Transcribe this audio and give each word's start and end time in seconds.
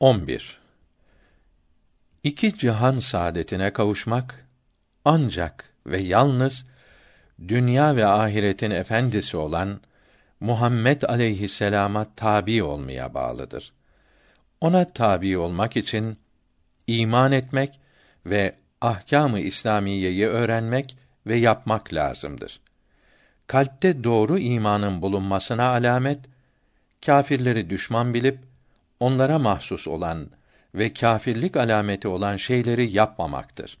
11. 0.00 0.58
İki 2.22 2.58
cihan 2.58 2.98
saadetine 2.98 3.72
kavuşmak 3.72 4.46
ancak 5.04 5.74
ve 5.86 5.98
yalnız 5.98 6.66
dünya 7.48 7.96
ve 7.96 8.06
ahiretin 8.06 8.70
efendisi 8.70 9.36
olan 9.36 9.80
Muhammed 10.40 11.02
aleyhisselama 11.02 12.06
tabi 12.16 12.62
olmaya 12.62 13.14
bağlıdır. 13.14 13.72
Ona 14.60 14.84
tabi 14.84 15.38
olmak 15.38 15.76
için 15.76 16.18
iman 16.86 17.32
etmek 17.32 17.80
ve 18.26 18.54
ahkâm-ı 18.80 19.40
İslamiyeyi 19.40 20.26
öğrenmek 20.26 20.96
ve 21.26 21.36
yapmak 21.36 21.94
lazımdır. 21.94 22.60
Kalpte 23.46 24.04
doğru 24.04 24.38
imanın 24.38 25.02
bulunmasına 25.02 25.68
alamet 25.68 26.20
kâfirleri 27.06 27.70
düşman 27.70 28.14
bilip 28.14 28.49
onlara 29.00 29.38
mahsus 29.38 29.88
olan 29.88 30.30
ve 30.74 30.92
kâfirlik 30.92 31.56
alameti 31.56 32.08
olan 32.08 32.36
şeyleri 32.36 32.92
yapmamaktır. 32.92 33.78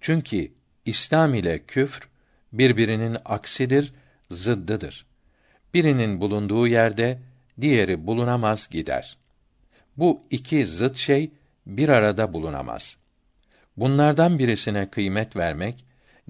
Çünkü 0.00 0.52
İslam 0.84 1.34
ile 1.34 1.64
küfr 1.66 2.08
birbirinin 2.52 3.16
aksidir, 3.24 3.92
zıddıdır. 4.30 5.06
Birinin 5.74 6.20
bulunduğu 6.20 6.66
yerde 6.66 7.18
diğeri 7.60 8.06
bulunamaz 8.06 8.68
gider. 8.70 9.16
Bu 9.96 10.22
iki 10.30 10.66
zıt 10.66 10.96
şey 10.96 11.30
bir 11.66 11.88
arada 11.88 12.32
bulunamaz. 12.32 12.96
Bunlardan 13.76 14.38
birisine 14.38 14.90
kıymet 14.90 15.36
vermek, 15.36 15.84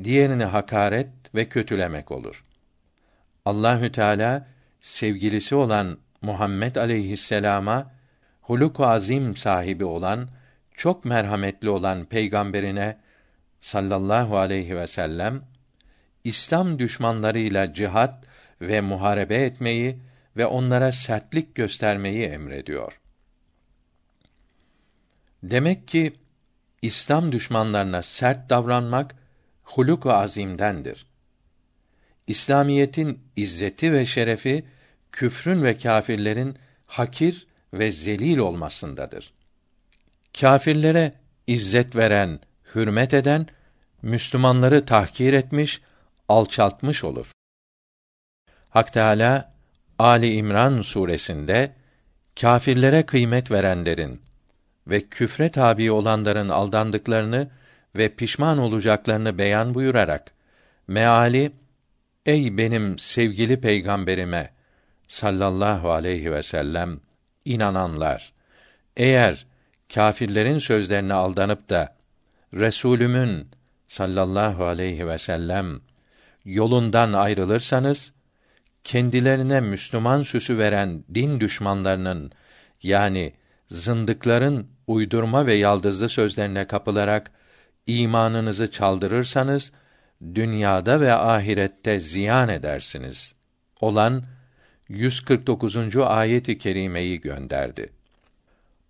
diğerini 0.05 0.44
hakaret 0.44 1.08
ve 1.34 1.48
kötülemek 1.48 2.10
olur. 2.10 2.44
Allahü 3.44 3.92
Teala 3.92 4.47
sevgilisi 4.80 5.55
olan 5.55 5.98
Muhammed 6.22 6.77
aleyhisselama 6.77 7.91
huluk 8.42 8.80
azim 8.80 9.37
sahibi 9.37 9.84
olan 9.84 10.28
çok 10.74 11.05
merhametli 11.05 11.70
olan 11.70 12.05
peygamberine 12.05 12.97
sallallahu 13.61 14.39
aleyhi 14.39 14.77
ve 14.77 14.86
sellem 14.86 15.42
İslam 16.25 16.78
düşmanlarıyla 16.78 17.75
cihat 17.75 18.25
ve 18.61 18.81
muharebe 18.81 19.34
etmeyi 19.34 19.98
ve 20.36 20.47
onlara 20.47 20.92
sertlik 20.92 21.55
göstermeyi 21.55 22.25
emrediyor. 22.25 23.00
Demek 25.42 25.88
ki 25.88 26.12
İslam 26.83 27.33
düşmanlarına 27.33 28.03
sert 28.03 28.50
davranmak 28.50 29.14
huluk 29.62 30.06
azimdendir. 30.06 31.06
İslamiyetin 32.27 33.22
izzeti 33.36 33.92
ve 33.92 34.06
şerefi 34.06 34.64
küfrün 35.12 35.62
ve 35.62 35.78
kâfirlerin 35.78 36.56
hakir 36.86 37.47
ve 37.75 37.91
zelil 37.91 38.39
olmasındadır. 38.39 39.33
Kâfirlere 40.41 41.12
izzet 41.47 41.97
veren, 41.97 42.41
hürmet 42.75 43.15
eden 43.15 43.47
Müslümanları 44.03 44.84
tahkir 44.84 45.33
etmiş, 45.33 45.81
alçaltmış 46.28 47.05
olur. 47.05 47.33
Hak 48.69 48.93
Teâlâ, 48.93 49.53
Ali 49.98 50.34
İmran 50.34 50.83
suresinde 50.83 51.73
kâfirlere 52.41 53.06
kıymet 53.06 53.50
verenlerin 53.50 54.20
ve 54.87 55.00
küfre 55.00 55.50
tabi 55.50 55.93
olanların 55.93 56.48
aldandıklarını 56.48 57.50
ve 57.97 58.09
pişman 58.09 58.59
olacaklarını 58.59 59.39
beyan 59.39 59.75
buyurarak 59.75 60.33
meali 60.89 61.53
ey 62.27 62.59
benim 62.59 62.98
sevgili 62.98 63.61
peygamberime 63.61 64.50
sallallahu 65.09 65.91
aleyhi 65.91 66.33
ve 66.33 66.43
sellem 66.43 67.00
inananlar 67.44 68.32
eğer 68.96 69.46
kâfirlerin 69.94 70.58
sözlerine 70.58 71.14
aldanıp 71.14 71.68
da 71.68 71.96
Resulümün 72.54 73.48
sallallahu 73.86 74.64
aleyhi 74.64 75.08
ve 75.08 75.18
sellem 75.18 75.80
yolundan 76.44 77.12
ayrılırsanız 77.12 78.12
kendilerine 78.84 79.60
Müslüman 79.60 80.22
süsü 80.22 80.58
veren 80.58 81.04
din 81.14 81.41
düşmanlarının 81.41 82.32
yani 82.82 83.32
zındıkların 83.69 84.66
uydurma 84.86 85.47
ve 85.47 85.54
yaldızlı 85.54 86.08
sözlerine 86.08 86.66
kapılarak 86.66 87.31
imanınızı 87.86 88.70
çaldırırsanız 88.70 89.72
dünyada 90.34 91.00
ve 91.00 91.12
ahirette 91.12 92.00
ziyan 92.00 92.48
edersiniz. 92.48 93.34
Olan 93.81 94.25
149. 94.92 95.97
ayet-i 95.97 96.58
kerimeyi 96.58 97.20
gönderdi. 97.20 97.92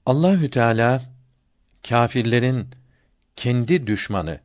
Allahü 0.06 0.50
Teala 0.50 1.02
kâfirlerin 1.88 2.68
kendi 3.36 3.86
düşmanı 3.86 4.40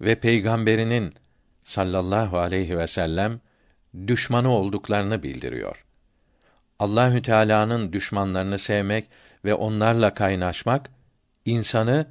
ve 0.00 0.14
peygamberinin 0.14 1.14
sallallahu 1.64 2.38
aleyhi 2.38 2.78
ve 2.78 2.86
sellem 2.86 3.40
düşmanı 4.06 4.50
olduklarını 4.50 5.22
bildiriyor. 5.22 5.84
Allahü 6.78 7.22
Teala'nın 7.22 7.92
düşmanlarını 7.92 8.58
sevmek 8.58 9.06
ve 9.44 9.54
onlarla 9.54 10.14
kaynaşmak 10.14 10.90
insanı 11.44 12.06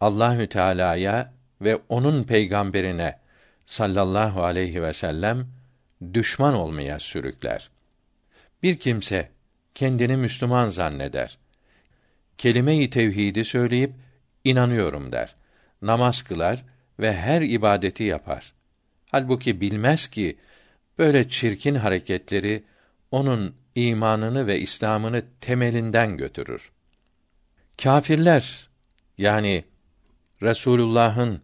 Allahü 0.00 0.48
Teala'ya 0.48 1.32
ve 1.60 1.78
onun 1.88 2.24
peygamberine 2.24 3.18
sallallahu 3.66 4.44
aleyhi 4.44 4.82
ve 4.82 4.92
sellem 4.92 5.46
düşman 6.14 6.54
olmaya 6.54 6.98
sürükler. 6.98 7.70
Bir 8.62 8.78
kimse 8.78 9.30
kendini 9.74 10.16
Müslüman 10.16 10.68
zanneder. 10.68 11.38
Kelime-i 12.38 12.90
tevhidi 12.90 13.44
söyleyip 13.44 13.92
inanıyorum 14.44 15.12
der. 15.12 15.34
Namaz 15.82 16.22
kılar 16.22 16.64
ve 16.98 17.16
her 17.16 17.42
ibadeti 17.42 18.04
yapar. 18.04 18.52
Halbuki 19.10 19.60
bilmez 19.60 20.08
ki 20.08 20.38
böyle 20.98 21.28
çirkin 21.28 21.74
hareketleri 21.74 22.64
onun 23.10 23.54
imanını 23.74 24.46
ve 24.46 24.60
İslam'ını 24.60 25.22
temelinden 25.40 26.16
götürür. 26.16 26.70
Kâfirler 27.82 28.68
yani 29.18 29.64
Resulullah'ın 30.42 31.40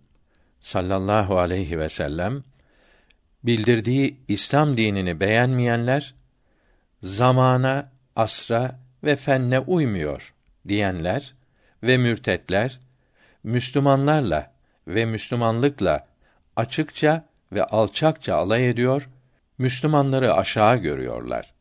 sallallahu 0.60 1.38
aleyhi 1.38 1.78
ve 1.78 1.88
sellem 1.88 2.44
bildirdiği 3.44 4.16
İslam 4.28 4.77
dinini 4.77 5.21
beğenmeyenler 5.21 6.15
zamana, 7.06 7.91
asra 8.17 8.78
ve 9.05 9.17
fenne 9.17 9.59
uymuyor 9.59 10.34
diyenler 10.69 11.34
ve 11.83 11.97
mürtetler 11.97 12.81
Müslümanlarla 13.44 14.53
ve 14.89 15.05
Müslümanlıkla 15.05 16.06
açıkça 16.56 17.25
ve 17.53 17.65
alçakça 17.65 18.34
alay 18.34 18.71
ediyor, 18.71 19.09
Müslümanları 19.59 20.34
aşağı 20.34 20.77
görüyorlar. 20.77 21.55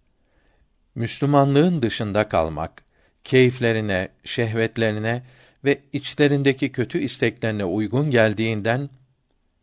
Müslümanlığın 0.95 1.81
dışında 1.81 2.29
kalmak, 2.29 2.83
keyiflerine, 3.23 4.09
şehvetlerine 4.23 5.23
ve 5.63 5.79
içlerindeki 5.93 6.71
kötü 6.71 6.99
isteklerine 6.99 7.65
uygun 7.65 8.11
geldiğinden 8.11 8.89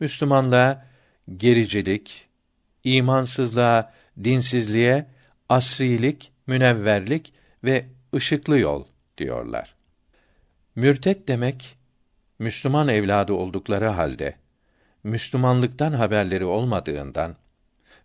Müslümanlığa 0.01 0.87
gericilik, 1.37 2.27
imansızlığa, 2.85 3.93
dinsizliğe 4.25 5.12
asrilik, 5.53 6.33
münevverlik 6.47 7.33
ve 7.65 7.87
ışıklı 8.15 8.59
yol 8.59 8.85
diyorlar. 9.19 9.75
Mürtet 10.77 11.29
demek 11.29 11.77
Müslüman 12.39 12.89
evladı 12.89 13.33
oldukları 13.33 13.87
halde 13.87 14.35
Müslümanlıktan 15.05 15.93
haberleri 15.93 16.45
olmadığından 16.45 17.37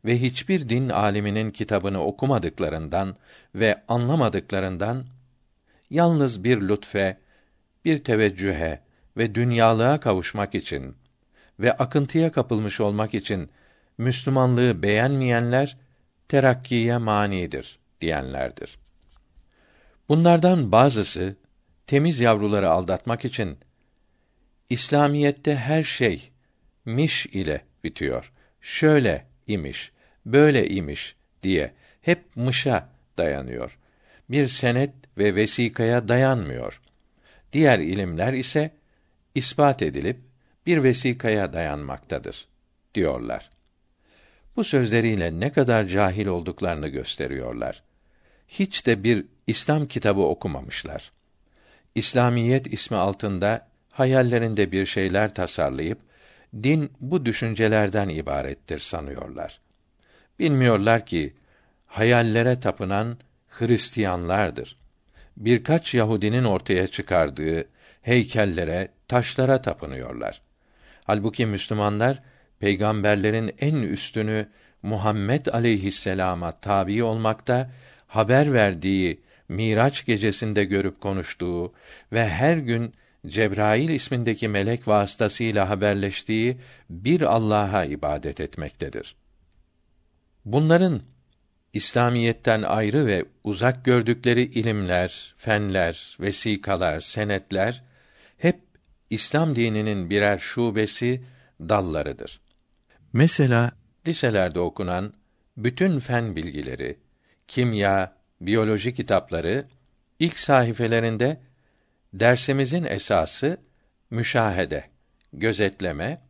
ve 0.06 0.22
hiçbir 0.22 0.69
din 0.69 0.90
aliminin 0.90 1.52
kitabını 1.52 2.03
okumadıklarından 2.03 3.16
ve 3.56 3.84
anlamadıklarından 3.88 5.06
yalnız 5.90 6.44
bir 6.44 6.62
lütfe, 6.62 7.17
bir 7.85 8.03
teveccühe 8.03 8.79
ve 9.17 9.35
dünyalığa 9.35 10.00
kavuşmak 10.00 10.55
için 10.55 10.96
ve 11.59 11.73
akıntıya 11.73 12.32
kapılmış 12.32 12.82
olmak 12.82 13.14
için 13.14 13.50
Müslümanlığı 13.97 14.84
beğenmeyenler 14.84 15.78
terakkiye 16.29 16.97
manidir 16.97 17.79
diyenlerdir. 18.02 18.79
Bunlardan 20.09 20.72
bazısı 20.72 21.35
temiz 21.88 22.20
yavruları 22.20 22.70
aldatmak 22.70 23.26
için 23.26 23.58
İslamiyette 24.70 25.56
her 25.56 25.84
şey 25.84 26.32
miş 26.85 27.26
ile 27.26 27.62
bitiyor. 27.84 28.32
Şöyle 28.62 29.26
imiş, 29.47 29.91
böyle 30.26 30.68
imiş 30.68 31.16
diye 31.44 31.74
hep 32.02 32.35
mışa 32.35 32.90
dayanıyor. 33.18 33.78
Bir 34.29 34.47
senet 34.47 34.94
ve 35.18 35.35
vesikaya 35.35 36.08
dayanmıyor. 36.08 36.82
Diğer 37.53 37.79
ilimler 37.79 38.34
ise 38.34 38.72
ispat 39.35 39.82
edilip 39.82 40.20
bir 40.66 40.84
vesikaya 40.84 41.53
dayanmaktadır 41.53 42.47
diyorlar. 42.96 43.50
Bu 44.57 44.63
sözleriyle 44.63 45.39
ne 45.39 45.51
kadar 45.51 45.85
cahil 45.85 46.27
olduklarını 46.27 46.87
gösteriyorlar. 46.87 47.83
Hiç 48.47 48.85
de 48.85 49.03
bir 49.03 49.25
İslam 49.47 49.87
kitabı 49.87 50.21
okumamışlar. 50.21 51.11
İslamiyet 51.95 52.73
ismi 52.73 52.97
altında 52.97 53.67
hayallerinde 53.91 54.71
bir 54.71 54.85
şeyler 54.85 55.33
tasarlayıp 55.33 55.99
din 56.63 56.91
bu 56.99 57.25
düşüncelerden 57.25 58.09
ibarettir 58.09 58.79
sanıyorlar. 58.79 59.59
Bilmiyorlar 60.39 61.05
ki 61.05 61.33
hayallere 61.85 62.59
tapınan 62.59 63.17
Hristiyanlardır. 63.49 64.77
Birkaç 65.37 65.93
Yahudinin 65.93 66.43
ortaya 66.43 66.87
çıkardığı 66.87 67.65
heykellere, 68.01 68.87
taşlara 69.07 69.61
tapınıyorlar. 69.61 70.41
Halbuki 71.03 71.45
Müslümanlar 71.45 72.19
peygamberlerin 72.59 73.55
en 73.59 73.75
üstünü 73.75 74.47
Muhammed 74.81 75.45
aleyhisselama 75.45 76.51
tabi 76.51 77.03
olmakta, 77.03 77.71
haber 78.07 78.53
verdiği 78.53 79.21
Miraç 79.49 80.05
gecesinde 80.05 80.63
görüp 80.63 81.01
konuştuğu 81.01 81.73
ve 82.13 82.29
her 82.29 82.57
gün 82.57 82.93
Cebrail 83.27 83.89
ismindeki 83.89 84.47
melek 84.47 84.87
vasıtasıyla 84.87 85.69
haberleştiği 85.69 86.57
bir 86.89 87.21
Allah'a 87.21 87.85
ibadet 87.85 88.41
etmektedir. 88.41 89.15
Bunların 90.45 91.01
İslamiyetten 91.73 92.61
ayrı 92.61 93.05
ve 93.05 93.25
uzak 93.43 93.85
gördükleri 93.85 94.43
ilimler, 94.43 95.35
fenler, 95.37 96.17
vesikalar, 96.19 96.99
senetler 96.99 97.83
hep 98.37 98.59
İslam 99.09 99.55
dininin 99.55 100.09
birer 100.09 100.37
şubesi, 100.37 101.23
dallarıdır. 101.59 102.39
Mesela 103.13 103.71
liselerde 104.07 104.59
okunan 104.59 105.13
bütün 105.57 105.99
fen 105.99 106.35
bilgileri, 106.35 106.97
kimya, 107.47 108.17
biyoloji 108.41 108.93
kitapları 108.93 109.67
ilk 110.19 110.39
sahifelerinde 110.39 111.41
dersimizin 112.13 112.83
esası 112.83 113.57
müşahede, 114.09 114.89
gözetleme, 115.33 116.21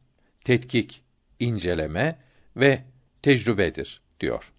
tetkik, 0.43 1.03
inceleme 1.39 2.19
ve 2.55 2.83
tecrübedir 3.21 4.01
diyor. 4.19 4.53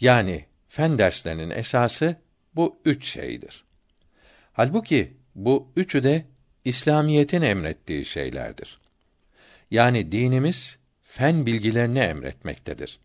Yani 0.00 0.46
fen 0.68 0.98
derslerinin 0.98 1.50
esası 1.50 2.16
bu 2.54 2.80
üç 2.84 3.06
şeydir. 3.06 3.64
Halbuki 4.52 5.16
bu 5.34 5.72
üçü 5.76 6.02
de 6.02 6.24
İslamiyetin 6.64 7.42
emrettiği 7.42 8.04
şeylerdir. 8.04 8.80
Yani 9.70 10.12
dinimiz 10.12 10.78
fen 11.14 11.46
bilgilerini 11.46 11.98
emretmektedir. 11.98 12.98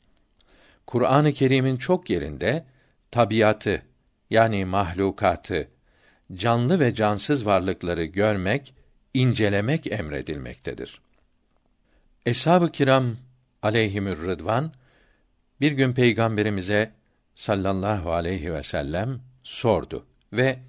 Kur'an-ı 0.88 1.34
Kerim'in 1.34 1.78
çok 1.78 2.10
yerinde 2.10 2.66
tabiatı 3.12 3.82
yani 4.30 4.66
mahlukatı, 4.66 5.68
canlı 6.34 6.80
ve 6.80 6.96
cansız 6.96 7.46
varlıkları 7.46 8.04
görmek, 8.04 8.74
incelemek 9.14 9.92
emredilmektedir. 9.92 11.02
Eshab-ı 12.26 12.72
kiram 12.72 13.18
aleyhimür 13.62 14.18
rıdvan 14.28 14.74
bir 15.62 15.72
gün 15.72 15.94
peygamberimize 15.94 16.92
sallallahu 17.36 18.12
aleyhi 18.12 18.54
ve 18.54 18.64
sellem 18.64 19.22
sordu 19.44 20.06
ve 20.34 20.60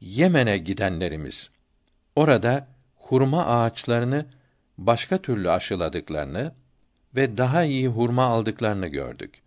Yemen'e 0.00 0.58
gidenlerimiz 0.58 1.50
orada 2.16 2.68
hurma 2.96 3.46
ağaçlarını 3.46 4.26
başka 4.78 5.22
türlü 5.22 5.50
aşıladıklarını 5.50 6.54
ve 7.16 7.36
daha 7.36 7.64
iyi 7.64 7.88
hurma 7.88 8.24
aldıklarını 8.24 8.86
gördük. 8.86 9.42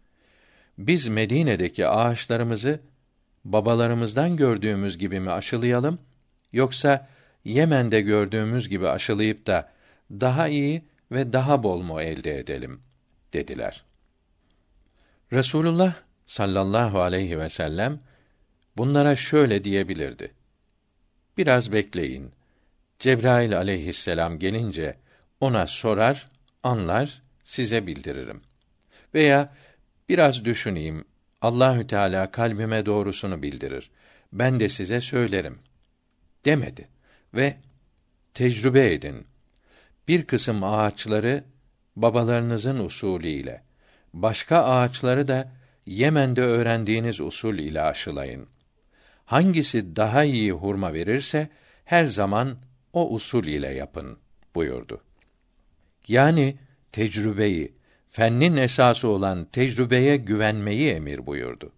Biz 0.77 1.07
Medine'deki 1.07 1.87
ağaçlarımızı 1.87 2.79
babalarımızdan 3.45 4.35
gördüğümüz 4.35 4.97
gibi 4.97 5.19
mi 5.19 5.31
aşılayalım 5.31 5.99
yoksa 6.53 7.07
Yemen'de 7.45 8.01
gördüğümüz 8.01 8.69
gibi 8.69 8.87
aşılayıp 8.87 9.47
da 9.47 9.71
daha 10.11 10.47
iyi 10.47 10.81
ve 11.11 11.33
daha 11.33 11.63
bol 11.63 11.81
mu 11.81 12.01
elde 12.01 12.39
edelim 12.39 12.81
dediler. 13.33 13.83
Resulullah 15.33 15.93
sallallahu 16.25 17.01
aleyhi 17.01 17.39
ve 17.39 17.49
sellem 17.49 17.99
bunlara 18.77 19.15
şöyle 19.15 19.63
diyebilirdi. 19.63 20.31
Biraz 21.37 21.71
bekleyin. 21.71 22.31
Cebrail 22.99 23.57
aleyhisselam 23.57 24.39
gelince 24.39 24.95
ona 25.41 25.67
sorar, 25.67 26.27
anlar, 26.63 27.21
size 27.43 27.87
bildiririm. 27.87 28.41
Veya 29.13 29.53
biraz 30.09 30.45
düşüneyim. 30.45 31.05
Allahü 31.41 31.87
Teala 31.87 32.31
kalbime 32.31 32.85
doğrusunu 32.85 33.41
bildirir. 33.41 33.91
Ben 34.33 34.59
de 34.59 34.69
size 34.69 35.01
söylerim. 35.01 35.59
Demedi 36.45 36.87
ve 37.33 37.57
tecrübe 38.33 38.93
edin. 38.93 39.27
Bir 40.07 40.25
kısım 40.25 40.63
ağaçları 40.63 41.43
babalarınızın 41.95 42.79
usulüyle, 42.79 43.63
başka 44.13 44.63
ağaçları 44.63 45.27
da 45.27 45.51
Yemen'de 45.85 46.41
öğrendiğiniz 46.41 47.19
usul 47.19 47.57
ile 47.57 47.81
aşılayın. 47.81 48.47
Hangisi 49.25 49.95
daha 49.95 50.23
iyi 50.23 50.51
hurma 50.51 50.93
verirse 50.93 51.49
her 51.85 52.05
zaman 52.05 52.57
o 52.93 53.13
usul 53.13 53.43
ile 53.43 53.73
yapın 53.73 54.17
buyurdu. 54.55 55.01
Yani 56.07 56.55
tecrübeyi, 56.91 57.73
fennin 58.11 58.57
esası 58.57 59.07
olan 59.07 59.45
tecrübeye 59.45 60.17
güvenmeyi 60.17 60.91
emir 60.91 61.25
buyurdu. 61.25 61.71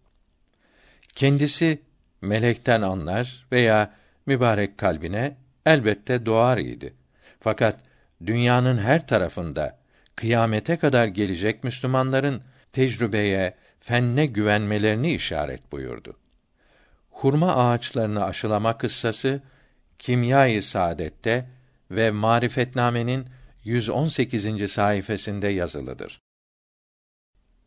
Kendisi 1.16 1.82
melekten 2.22 2.82
anlar 2.82 3.46
veya 3.52 3.94
mübarek 4.26 4.78
kalbine 4.78 5.36
elbette 5.66 6.26
doğar 6.26 6.58
idi. 6.58 6.94
Fakat 7.40 7.80
dünyanın 8.26 8.78
her 8.78 9.08
tarafında 9.08 9.80
kıyamete 10.16 10.78
kadar 10.78 11.08
gelecek 11.08 11.64
Müslümanların 11.64 12.42
tecrübeye, 12.72 13.54
fenne 13.80 14.26
güvenmelerini 14.26 15.14
işaret 15.14 15.72
buyurdu. 15.72 16.18
Hurma 17.12 17.56
ağaçlarını 17.56 18.26
aşılama 18.26 18.78
kıssası 18.78 19.42
Kimya-i 20.00 20.62
Saadet'te 20.62 21.46
ve 21.92 22.12
Marifetname'nin 22.12 23.28
118. 23.64 24.72
sayfasında 24.72 25.50
yazılıdır. 25.50 26.22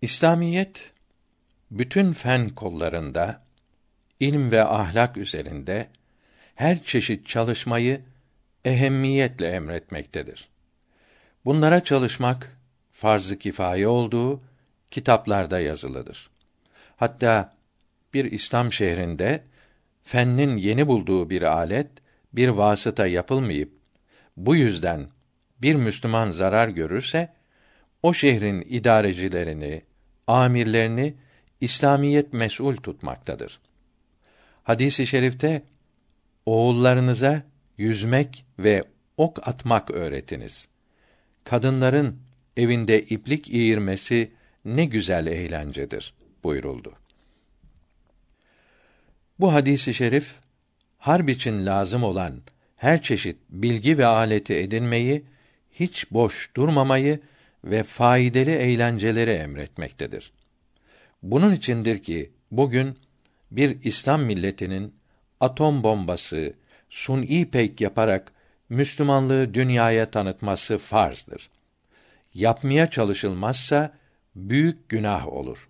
İslamiyet 0.02 0.92
bütün 1.70 2.12
fen 2.12 2.48
kollarında 2.48 3.42
ilim 4.20 4.52
ve 4.52 4.64
ahlak 4.64 5.16
üzerinde 5.16 5.88
her 6.54 6.82
çeşit 6.82 7.26
çalışmayı 7.26 8.02
ehemmiyetle 8.64 9.48
emretmektedir. 9.48 10.48
Bunlara 11.44 11.84
çalışmak 11.84 12.58
farz-ı 12.92 13.38
kifaye 13.38 13.88
olduğu 13.88 14.40
kitaplarda 14.90 15.60
yazılıdır. 15.60 16.30
Hatta 16.96 17.56
bir 18.14 18.24
İslam 18.24 18.72
şehrinde 18.72 19.42
fennin 20.02 20.56
yeni 20.56 20.86
bulduğu 20.86 21.30
bir 21.30 21.42
alet 21.42 21.90
bir 22.32 22.48
vasıta 22.48 23.06
yapılmayıp 23.06 23.72
bu 24.36 24.56
yüzden 24.56 25.08
bir 25.62 25.74
Müslüman 25.74 26.30
zarar 26.30 26.68
görürse 26.68 27.32
o 28.02 28.14
şehrin 28.14 28.66
idarecilerini, 28.68 29.82
amirlerini 30.26 31.14
İslamiyet 31.60 32.32
mesul 32.32 32.76
tutmaktadır. 32.76 33.60
Hadisi 34.62 35.02
i 35.02 35.06
şerifte 35.06 35.62
oğullarınıza 36.46 37.42
yüzmek 37.78 38.44
ve 38.58 38.84
ok 39.16 39.48
atmak 39.48 39.90
öğretiniz. 39.90 40.68
Kadınların 41.44 42.18
evinde 42.56 43.02
iplik 43.02 43.48
iğirmesi 43.48 44.32
ne 44.64 44.84
güzel 44.84 45.26
eğlencedir 45.26 46.14
buyuruldu. 46.44 46.92
Bu 49.40 49.52
hadisi 49.52 49.90
i 49.90 49.94
şerif 49.94 50.34
harp 50.98 51.28
için 51.28 51.66
lazım 51.66 52.02
olan 52.02 52.42
her 52.76 53.02
çeşit 53.02 53.36
bilgi 53.50 53.98
ve 53.98 54.06
aleti 54.06 54.54
edinmeyi, 54.54 55.24
hiç 55.80 56.10
boş 56.10 56.50
durmamayı 56.56 57.20
ve 57.64 57.82
faydalı 57.82 58.50
eğlenceleri 58.50 59.30
emretmektedir. 59.30 60.32
Bunun 61.22 61.52
içindir 61.52 61.98
ki 61.98 62.30
bugün 62.50 62.98
bir 63.50 63.84
İslam 63.84 64.22
milletinin 64.22 64.94
atom 65.40 65.82
bombası, 65.82 66.54
suni 66.90 67.50
pek 67.50 67.80
yaparak 67.80 68.32
Müslümanlığı 68.68 69.54
dünyaya 69.54 70.10
tanıtması 70.10 70.78
farzdır. 70.78 71.50
Yapmaya 72.34 72.90
çalışılmazsa 72.90 73.94
büyük 74.36 74.88
günah 74.88 75.28
olur. 75.28 75.68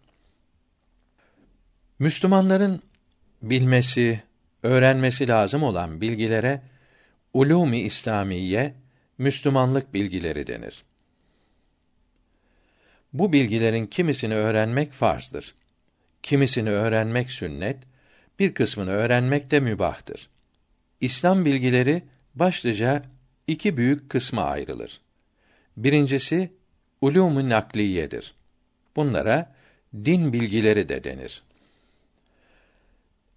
Müslümanların 1.99 2.83
bilmesi, 3.43 4.23
öğrenmesi 4.63 5.29
lazım 5.29 5.63
olan 5.63 6.01
bilgilere 6.01 6.63
ulûm-i 7.35 7.81
İslamiye 7.81 8.75
Müslümanlık 9.19 9.95
bilgileri 9.95 10.47
denir. 10.47 10.85
Bu 13.13 13.33
bilgilerin 13.33 13.87
kimisini 13.87 14.35
öğrenmek 14.35 14.93
farzdır. 14.93 15.55
Kimisini 16.23 16.71
öğrenmek 16.71 17.31
sünnet, 17.31 17.79
bir 18.39 18.55
kısmını 18.55 18.91
öğrenmek 18.91 19.51
de 19.51 19.61
mübahtır. 19.61 20.29
İslam 21.01 21.45
bilgileri 21.45 22.03
başlıca 22.35 23.03
iki 23.47 23.77
büyük 23.77 24.11
kısma 24.11 24.43
ayrılır. 24.43 25.01
Birincisi 25.77 26.53
ulûm-u 27.01 27.49
nakliyedir. 27.49 28.35
Bunlara 28.97 29.55
din 29.95 30.33
bilgileri 30.33 30.89
de 30.89 31.05
denir. 31.05 31.43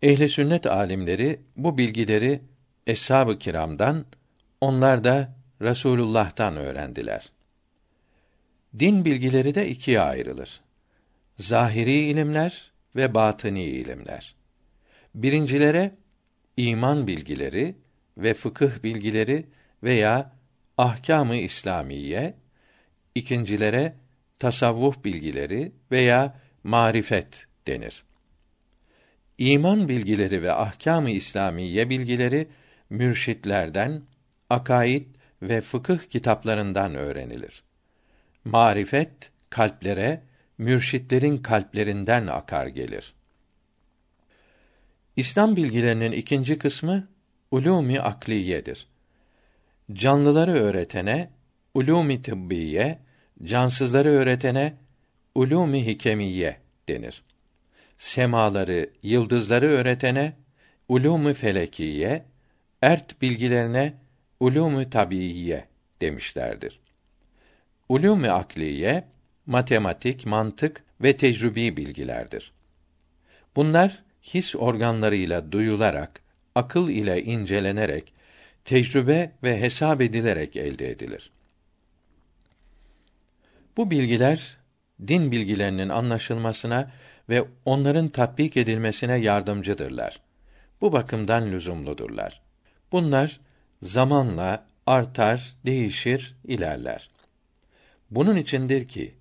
Ehli 0.01 0.29
sünnet 0.29 0.65
alimleri 0.65 1.39
bu 1.55 1.77
bilgileri 1.77 2.41
eshab-ı 2.87 3.39
kiramdan, 3.39 4.05
onlar 4.61 5.03
da 5.03 5.38
Resulullah'tan 5.61 6.57
öğrendiler. 6.57 7.31
Din 8.79 9.05
bilgileri 9.05 9.55
de 9.55 9.69
ikiye 9.69 9.99
ayrılır. 9.99 10.61
Zahiri 11.39 11.93
ilimler 11.93 12.71
ve 12.95 13.13
batıni 13.15 13.63
ilimler. 13.63 14.35
Birincilere 15.15 15.95
iman 16.57 17.07
bilgileri 17.07 17.75
ve 18.17 18.33
fıkıh 18.33 18.83
bilgileri 18.83 19.45
veya 19.83 20.31
ahkâm-ı 20.77 21.35
İslamiye, 21.35 22.33
ikincilere 23.15 23.95
tasavvuf 24.39 25.03
bilgileri 25.05 25.71
veya 25.91 26.39
marifet 26.63 27.47
denir. 27.67 28.03
İman 29.37 29.89
bilgileri 29.89 30.41
ve 30.41 30.51
ahkâm-ı 30.51 31.09
İslamiye 31.09 31.89
bilgileri 31.89 32.47
mürşitlerden, 32.89 34.01
akaid 34.49 35.05
ve 35.41 35.61
fıkıh 35.61 35.99
kitaplarından 35.99 36.95
öğrenilir. 36.95 37.63
Marifet 38.45 39.31
kalplere, 39.49 40.21
mürşitlerin 40.57 41.37
kalplerinden 41.37 42.27
akar 42.27 42.67
gelir. 42.67 43.13
İslam 45.15 45.55
bilgilerinin 45.55 46.11
ikinci 46.11 46.57
kısmı 46.57 47.07
ulûmi 47.51 48.01
akliyedir. 48.01 48.87
Canlıları 49.93 50.51
öğretene 50.51 51.29
ulûmi 51.73 52.21
tıbbiye, 52.21 52.99
cansızları 53.43 54.09
öğretene 54.09 54.73
ulûmi 55.35 55.85
hikemiye 55.85 56.57
denir. 56.89 57.23
Semaları, 57.97 58.89
yıldızları 59.03 59.67
öğretene 59.67 60.33
ulûmu 60.89 61.33
felekiye, 61.33 62.25
ert 62.81 63.21
bilgilerine 63.21 63.93
ulûmu 64.39 64.89
tabiiye 64.89 65.65
demişlerdir. 66.01 66.79
Ulûmu 67.89 68.27
akliye 68.27 69.03
matematik, 69.45 70.25
mantık 70.25 70.83
ve 71.01 71.17
tecrübi 71.17 71.77
bilgilerdir. 71.77 72.51
Bunlar 73.55 74.03
his 74.21 74.55
organlarıyla 74.55 75.51
duyularak, 75.51 76.21
akıl 76.55 76.89
ile 76.89 77.23
incelenerek, 77.23 78.13
tecrübe 78.65 79.31
ve 79.43 79.61
hesap 79.61 80.01
edilerek 80.01 80.55
elde 80.55 80.89
edilir. 80.91 81.31
Bu 83.77 83.91
bilgiler 83.91 84.57
din 85.07 85.31
bilgilerinin 85.31 85.89
anlaşılmasına 85.89 86.91
ve 87.29 87.43
onların 87.65 88.09
tatbik 88.09 88.57
edilmesine 88.57 89.15
yardımcıdırlar. 89.15 90.21
Bu 90.81 90.93
bakımdan 90.93 91.51
lüzumludurlar. 91.51 92.41
Bunlar 92.91 93.39
zamanla 93.81 94.65
artar, 94.85 95.53
değişir, 95.65 96.35
ilerler. 96.43 97.09
Bunun 98.11 98.35
içindir 98.35 98.87
ki 98.87 99.15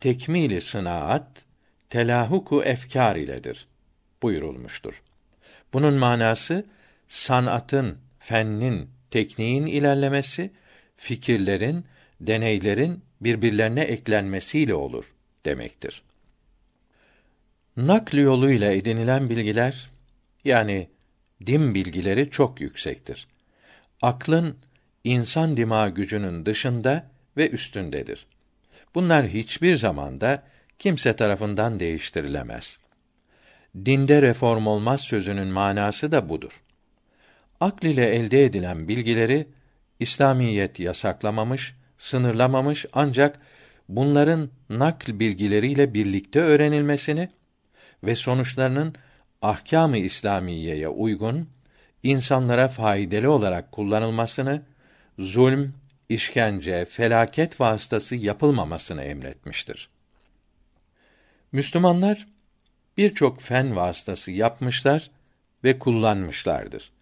tekmili 0.00 0.60
sınaat 0.60 1.44
telahuku 1.90 2.62
efkar 2.64 3.16
iledir 3.16 3.66
buyurulmuştur. 4.22 5.02
Bunun 5.72 5.94
manası 5.94 6.66
sanatın, 7.08 7.98
fennin, 8.18 8.90
tekniğin 9.10 9.66
ilerlemesi, 9.66 10.50
fikirlerin, 10.96 11.84
deneylerin 12.20 13.02
birbirlerine 13.20 13.80
eklenmesiyle 13.80 14.74
olur 14.74 15.12
demektir. 15.44 16.02
Nakl 17.76 18.16
yoluyla 18.16 18.72
edinilen 18.72 19.30
bilgiler 19.30 19.90
yani 20.44 20.88
din 21.46 21.74
bilgileri 21.74 22.30
çok 22.30 22.60
yüksektir. 22.60 23.26
Aklın 24.02 24.56
insan 25.04 25.56
dima 25.56 25.88
gücünün 25.88 26.46
dışında 26.46 27.10
ve 27.36 27.50
üstündedir. 27.50 28.26
Bunlar 28.94 29.28
hiçbir 29.28 29.76
zamanda 29.76 30.42
kimse 30.78 31.16
tarafından 31.16 31.80
değiştirilemez. 31.80 32.78
Dinde 33.84 34.22
reform 34.22 34.66
olmaz 34.66 35.00
sözünün 35.00 35.48
manası 35.48 36.12
da 36.12 36.28
budur. 36.28 36.62
Akl 37.60 37.86
ile 37.86 38.08
elde 38.08 38.44
edilen 38.44 38.88
bilgileri 38.88 39.48
İslamiyet 40.00 40.80
yasaklamamış, 40.80 41.74
sınırlamamış 41.98 42.86
ancak 42.92 43.40
bunların 43.88 44.50
nakl 44.70 45.18
bilgileriyle 45.18 45.94
birlikte 45.94 46.40
öğrenilmesini 46.40 47.28
ve 48.04 48.14
sonuçlarının 48.14 48.94
ahkâm-ı 49.42 49.98
İslamiyeye 49.98 50.88
uygun 50.88 51.48
insanlara 52.02 52.68
faydalı 52.68 53.30
olarak 53.30 53.72
kullanılmasını 53.72 54.62
zulm, 55.18 55.74
işkence, 56.08 56.84
felaket 56.84 57.60
vasıtası 57.60 58.16
yapılmamasını 58.16 59.02
emretmiştir. 59.02 59.88
Müslümanlar 61.52 62.28
birçok 62.96 63.40
fen 63.40 63.76
vasıtası 63.76 64.30
yapmışlar 64.30 65.10
ve 65.64 65.78
kullanmışlardır. 65.78 66.92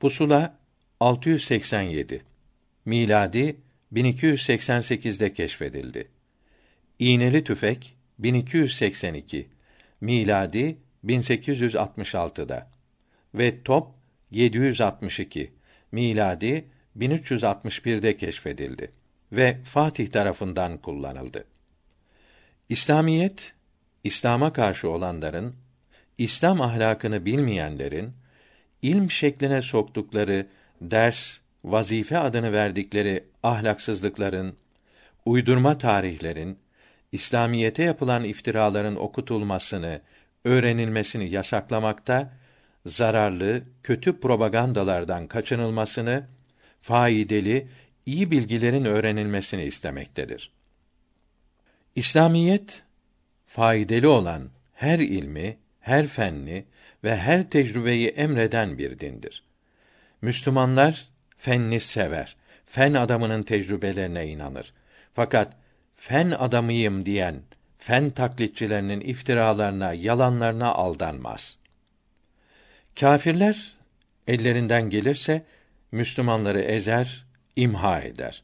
Pusula 0.00 0.56
687 1.00 2.22
miladi 2.84 3.56
1288'de 3.92 5.32
keşfedildi. 5.32 6.08
İğneli 6.98 7.44
tüfek 7.44 7.96
1282 8.18 9.48
miladi 10.00 10.76
1866'da 11.04 12.70
ve 13.34 13.62
top 13.62 14.01
762 14.32 15.52
miladi 15.92 16.64
1361'de 16.98 18.16
keşfedildi 18.16 18.92
ve 19.32 19.58
Fatih 19.64 20.10
tarafından 20.10 20.78
kullanıldı. 20.78 21.44
İslamiyet 22.68 23.54
İslam'a 24.04 24.52
karşı 24.52 24.88
olanların, 24.88 25.54
İslam 26.18 26.60
ahlakını 26.60 27.24
bilmeyenlerin 27.24 28.12
ilm 28.82 29.10
şekline 29.10 29.62
soktukları 29.62 30.46
ders, 30.80 31.38
vazife 31.64 32.18
adını 32.18 32.52
verdikleri 32.52 33.24
ahlaksızlıkların, 33.42 34.56
uydurma 35.24 35.78
tarihlerin, 35.78 36.58
İslamiyete 37.12 37.82
yapılan 37.82 38.24
iftiraların 38.24 38.96
okutulmasını, 38.96 40.00
öğrenilmesini 40.44 41.30
yasaklamakta, 41.30 42.32
zararlı, 42.86 43.62
kötü 43.82 44.20
propagandalardan 44.20 45.26
kaçınılmasını, 45.26 46.26
faydalı, 46.82 47.62
iyi 48.06 48.30
bilgilerin 48.30 48.84
öğrenilmesini 48.84 49.64
istemektedir. 49.64 50.52
İslamiyet 51.96 52.82
faydalı 53.46 54.10
olan 54.10 54.50
her 54.74 54.98
ilmi, 54.98 55.58
her 55.80 56.06
fenni 56.06 56.64
ve 57.04 57.16
her 57.16 57.50
tecrübeyi 57.50 58.08
emreden 58.08 58.78
bir 58.78 58.98
dindir. 58.98 59.44
Müslümanlar 60.22 61.08
fenni 61.36 61.80
sever. 61.80 62.36
Fen 62.66 62.94
adamının 62.94 63.42
tecrübelerine 63.42 64.26
inanır. 64.26 64.72
Fakat 65.12 65.56
fen 65.96 66.30
adamıyım 66.30 67.06
diyen 67.06 67.42
fen 67.78 68.10
taklitçilerinin 68.10 69.00
iftiralarına, 69.00 69.92
yalanlarına 69.92 70.72
aldanmaz. 70.72 71.58
Kâfirler 73.00 73.74
ellerinden 74.26 74.90
gelirse 74.90 75.44
Müslümanları 75.92 76.60
ezer, 76.60 77.26
imha 77.56 78.00
eder 78.00 78.42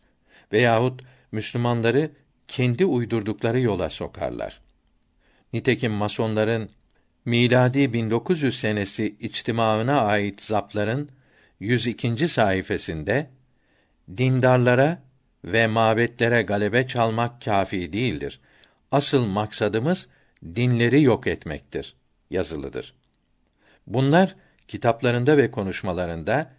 veyahut 0.52 1.02
Müslümanları 1.32 2.10
kendi 2.48 2.84
uydurdukları 2.84 3.60
yola 3.60 3.88
sokarlar. 3.88 4.60
Nitekim 5.52 5.92
masonların 5.92 6.70
miladi 7.24 7.92
1900 7.92 8.60
senesi 8.60 9.16
içtimaına 9.20 10.00
ait 10.00 10.42
zapların 10.42 11.10
102. 11.60 12.28
sayfasında 12.28 13.26
dindarlara 14.16 15.02
ve 15.44 15.66
mabetlere 15.66 16.42
galebe 16.42 16.86
çalmak 16.86 17.42
kafi 17.42 17.92
değildir. 17.92 18.40
Asıl 18.92 19.26
maksadımız 19.26 20.08
dinleri 20.54 21.02
yok 21.02 21.26
etmektir 21.26 21.94
yazılıdır. 22.30 22.94
Bunlar 23.88 24.34
kitaplarında 24.68 25.36
ve 25.36 25.50
konuşmalarında 25.50 26.50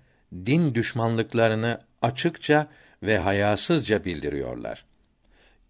din 0.45 0.75
düşmanlıklarını 0.75 1.81
açıkça 2.01 2.67
ve 3.03 3.17
hayasızca 3.17 4.05
bildiriyorlar. 4.05 4.86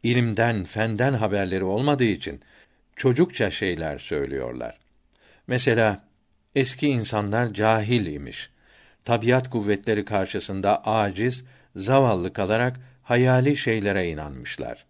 İlimden, 0.04 0.63
fenden 0.63 1.13
haberleri 1.13 1.63
olmadığı 1.63 2.04
için 2.04 2.42
çocukça 2.96 3.51
şeyler 3.51 3.98
söylüyorlar. 3.98 4.78
Mesela 5.48 6.04
eski 6.56 6.88
insanlar 6.88 7.54
cahil 7.54 8.06
imiş. 8.06 8.50
tabiat 9.06 9.50
kuvvetleri 9.50 10.06
karşısında 10.06 10.86
aciz, 10.86 11.44
zavallı 11.75 12.34
kalarak 12.34 12.80
hayali 13.04 13.58
şeylere 13.58 14.08
inanmışlar. 14.08 14.86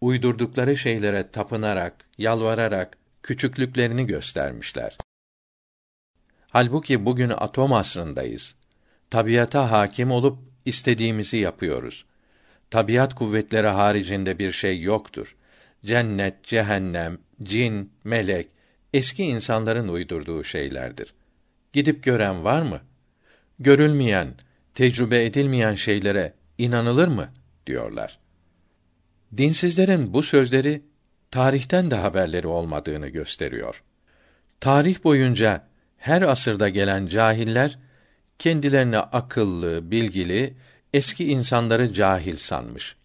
Uydurdukları 0.00 0.76
şeylere 0.76 1.30
tapınarak, 1.30 1.94
yalvararak 2.18 2.98
küçüklüklerini 3.22 4.06
göstermişler. 4.06 4.98
Halbuki 6.50 7.04
bugün 7.04 7.30
atom 7.30 7.72
asrındayız. 7.72 8.54
Tabiata 9.10 9.70
hakim 9.70 10.10
olup 10.10 10.38
istediğimizi 10.64 11.36
yapıyoruz. 11.36 12.04
Tabiat 12.70 13.14
kuvvetleri 13.14 13.66
haricinde 13.66 14.38
bir 14.38 14.52
şey 14.52 14.82
yoktur. 14.82 15.36
Cennet, 15.84 16.44
cehennem, 16.44 17.18
cin, 17.42 17.92
melek 18.04 18.48
eski 18.94 19.24
insanların 19.24 19.88
uydurduğu 19.88 20.44
şeylerdir. 20.44 21.14
Gidip 21.72 22.02
gören 22.02 22.44
var 22.44 22.62
mı? 22.62 22.80
Görülmeyen, 23.58 24.34
tecrübe 24.74 25.24
edilmeyen 25.24 25.74
şeylere 25.74 26.34
inanılır 26.58 27.08
mı 27.08 27.28
diyorlar. 27.66 28.18
Dinsizlerin 29.36 30.12
bu 30.12 30.22
sözleri 30.22 30.82
tarihten 31.30 31.90
de 31.90 31.94
haberleri 31.94 32.46
olmadığını 32.46 33.08
gösteriyor. 33.08 33.82
Tarih 34.60 35.04
boyunca 35.04 35.67
her 35.98 36.22
asırda 36.22 36.68
gelen 36.68 37.06
cahiller 37.06 37.78
kendilerini 38.38 38.98
akıllı, 38.98 39.90
bilgili, 39.90 40.54
eski 40.94 41.30
insanları 41.30 41.92
cahil 41.94 42.36
sanmış. 42.36 42.96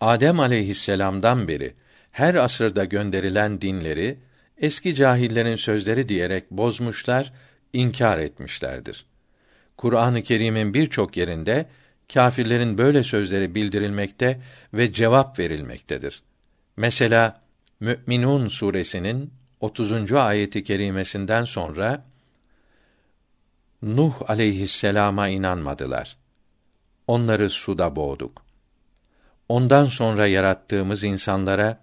Adem 0.00 0.40
aleyhisselam'dan 0.40 1.48
beri 1.48 1.74
her 2.10 2.34
asırda 2.34 2.84
gönderilen 2.84 3.60
dinleri 3.60 4.18
eski 4.58 4.94
cahillerin 4.94 5.56
sözleri 5.56 6.08
diyerek 6.08 6.50
bozmuşlar, 6.50 7.32
inkar 7.72 8.18
etmişlerdir. 8.18 9.06
Kur'an-ı 9.76 10.22
Kerim'in 10.22 10.74
birçok 10.74 11.16
yerinde 11.16 11.66
kâfirlerin 12.14 12.78
böyle 12.78 13.02
sözleri 13.02 13.54
bildirilmekte 13.54 14.40
ve 14.74 14.92
cevap 14.92 15.38
verilmektedir. 15.38 16.22
Mesela 16.76 17.40
Mü'minun 17.80 18.48
suresinin 18.48 19.30
30. 19.62 20.12
ayeti 20.12 20.64
kerimesinden 20.64 21.44
sonra 21.44 22.04
Nuh 23.82 24.30
aleyhisselama 24.30 25.28
inanmadılar. 25.28 26.16
Onları 27.06 27.50
suda 27.50 27.96
boğduk. 27.96 28.42
Ondan 29.48 29.86
sonra 29.86 30.26
yarattığımız 30.26 31.04
insanlara 31.04 31.80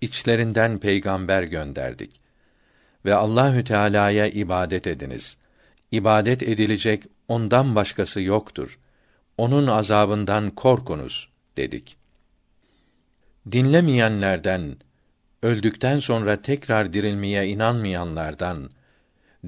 içlerinden 0.00 0.78
peygamber 0.78 1.42
gönderdik. 1.42 2.20
Ve 3.04 3.14
Allahü 3.14 3.64
Teala'ya 3.64 4.26
ibadet 4.26 4.86
ediniz. 4.86 5.36
İbadet 5.92 6.42
edilecek 6.42 7.04
ondan 7.28 7.74
başkası 7.74 8.20
yoktur. 8.20 8.78
Onun 9.38 9.66
azabından 9.66 10.50
korkunuz 10.50 11.28
dedik. 11.56 11.96
Dinlemeyenlerden, 13.52 14.76
öldükten 15.42 15.98
sonra 15.98 16.42
tekrar 16.42 16.92
dirilmeye 16.92 17.46
inanmayanlardan, 17.46 18.70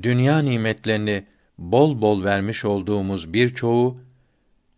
dünya 0.02 0.38
nimetlerini 0.38 1.24
bol 1.58 2.00
bol 2.00 2.24
vermiş 2.24 2.64
olduğumuz 2.64 3.32
birçoğu, 3.32 3.98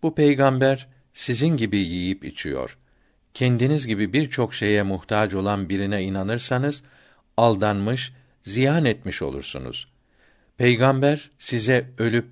bu 0.02 0.14
peygamber 0.14 0.88
sizin 1.12 1.56
gibi 1.56 1.76
yiyip 1.76 2.25
içiyor. 2.25 2.78
Kendiniz 3.35 3.87
gibi 3.87 4.12
birçok 4.12 4.54
şeye 4.54 4.83
muhtaç 4.83 5.35
olan 5.35 5.68
birine 5.68 6.02
inanırsanız, 6.02 6.83
aldanmış, 7.37 8.12
ziyan 8.42 8.85
etmiş 8.85 9.23
olursunuz. 9.23 9.88
Peygamber 10.56 11.30
size 11.38 11.90
ölüp, 11.99 12.26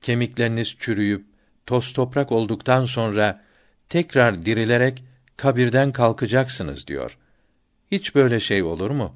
kemikleriniz 0.00 0.76
çürüyüp, 0.78 1.26
toz 1.66 1.92
toprak 1.92 2.32
olduktan 2.32 2.86
sonra, 2.86 3.42
tekrar 3.88 4.44
dirilerek, 4.44 5.04
kabirden 5.36 5.92
kalkacaksınız 5.92 6.86
diyor. 6.86 7.18
Hiç 7.92 8.14
böyle 8.14 8.40
şey 8.40 8.62
olur 8.62 8.90
mu? 8.90 9.14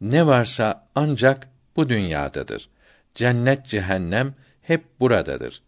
Ne 0.00 0.26
varsa 0.26 0.88
ancak 0.94 1.48
bu 1.76 1.88
dünyadadır. 1.88 2.68
Cennet, 3.14 3.66
cehennem 3.66 4.34
hep 4.62 5.00
buradadır. 5.00 5.62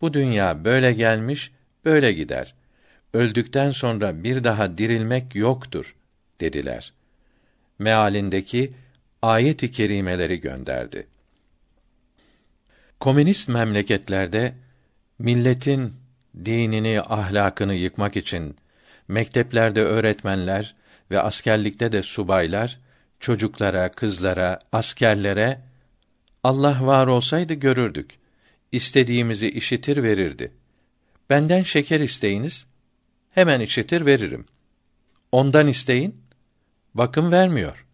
Bu 0.00 0.14
dünya 0.14 0.64
böyle 0.64 0.92
gelmiş, 0.92 1.52
böyle 1.84 2.12
gider. 2.12 2.54
Öldükten 3.14 3.70
sonra 3.70 4.24
bir 4.24 4.44
daha 4.44 4.78
dirilmek 4.78 5.34
yoktur 5.34 5.96
dediler. 6.40 6.92
Mealindeki 7.78 8.72
ayet-i 9.22 9.72
kerimeleri 9.72 10.40
gönderdi. 10.40 11.06
Komünist 13.00 13.48
memleketlerde 13.48 14.52
milletin 15.18 15.94
dinini, 16.44 17.00
ahlakını 17.00 17.74
yıkmak 17.74 18.16
için 18.16 18.56
mekteplerde 19.08 19.82
öğretmenler 19.82 20.74
ve 21.10 21.20
askerlikte 21.20 21.92
de 21.92 22.02
subaylar 22.02 22.78
çocuklara, 23.20 23.90
kızlara, 23.90 24.58
askerlere 24.72 25.60
Allah 26.44 26.86
var 26.86 27.06
olsaydı 27.06 27.54
görürdük. 27.54 28.18
İstediğimizi 28.72 29.48
işitir 29.48 30.02
verirdi. 30.02 30.52
Benden 31.30 31.62
şeker 31.62 32.00
isteyiniz, 32.00 32.66
hemen 33.30 33.60
işitir 33.60 34.06
veririm. 34.06 34.46
Ondan 35.32 35.68
isteyin, 35.68 36.22
bakım 36.94 37.32
vermiyor. 37.32 37.86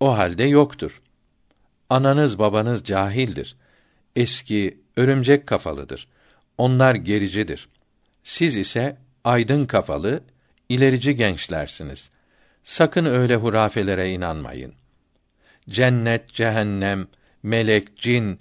O 0.00 0.16
halde 0.16 0.44
yoktur. 0.44 1.02
Ananız 1.90 2.38
babanız 2.38 2.84
cahildir. 2.84 3.56
Eski, 4.16 4.80
örümcek 4.96 5.46
kafalıdır. 5.46 6.08
Onlar 6.58 6.94
gericidir. 6.94 7.68
Siz 8.22 8.56
ise 8.56 8.96
aydın 9.24 9.64
kafalı, 9.64 10.24
ilerici 10.68 11.16
gençlersiniz. 11.16 12.10
Sakın 12.64 13.04
öyle 13.04 13.36
hurafelere 13.36 14.10
inanmayın. 14.10 14.74
Cennet, 15.68 16.28
cehennem, 16.28 17.06
melek, 17.42 17.96
cin 17.96 18.40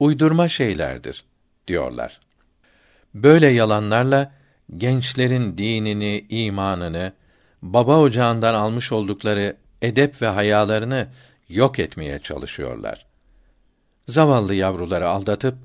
uydurma 0.00 0.48
şeylerdir 0.48 1.24
diyorlar. 1.68 2.20
Böyle 3.14 3.46
yalanlarla 3.46 4.32
gençlerin 4.76 5.58
dinini, 5.58 6.26
imanını, 6.28 7.12
baba 7.62 8.00
ocağından 8.00 8.54
almış 8.54 8.92
oldukları 8.92 9.56
edep 9.82 10.22
ve 10.22 10.26
hayalarını 10.26 11.08
yok 11.48 11.78
etmeye 11.78 12.18
çalışıyorlar. 12.18 13.06
Zavallı 14.08 14.54
yavruları 14.54 15.08
aldatıp 15.08 15.58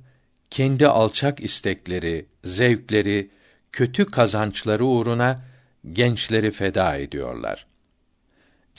kendi 0.50 0.88
alçak 0.88 1.40
istekleri, 1.40 2.26
zevkleri, 2.44 3.30
kötü 3.72 4.06
kazançları 4.06 4.86
uğruna 4.86 5.42
gençleri 5.94 6.52
feda 6.52 6.96
ediyorlar. 6.96 7.69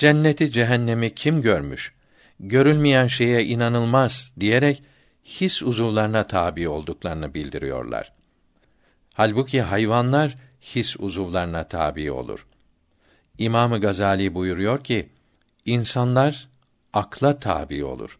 Cenneti 0.01 0.53
cehennemi 0.53 1.15
kim 1.15 1.43
görmüş? 1.43 1.93
Görülmeyen 2.39 3.07
şeye 3.07 3.45
inanılmaz 3.45 4.33
diyerek 4.41 4.83
his 5.25 5.63
uzuvlarına 5.63 6.25
tabi 6.25 6.69
olduklarını 6.69 7.35
bildiriyorlar. 7.35 8.13
Halbuki 9.13 9.63
hayvanlar 9.63 10.37
his 10.61 10.97
uzuvlarına 11.01 11.69
tabi 11.69 12.13
olur. 12.13 12.47
İmamı 13.39 13.81
Gazali 13.81 14.35
buyuruyor 14.35 14.85
ki, 14.85 15.09
insanlar 15.65 16.49
akla 16.93 17.39
tabi 17.39 17.85
olur. 17.85 18.19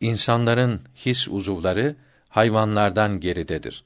İnsanların 0.00 0.80
his 0.96 1.28
uzuvları 1.28 1.96
hayvanlardan 2.28 3.20
geridedir. 3.20 3.84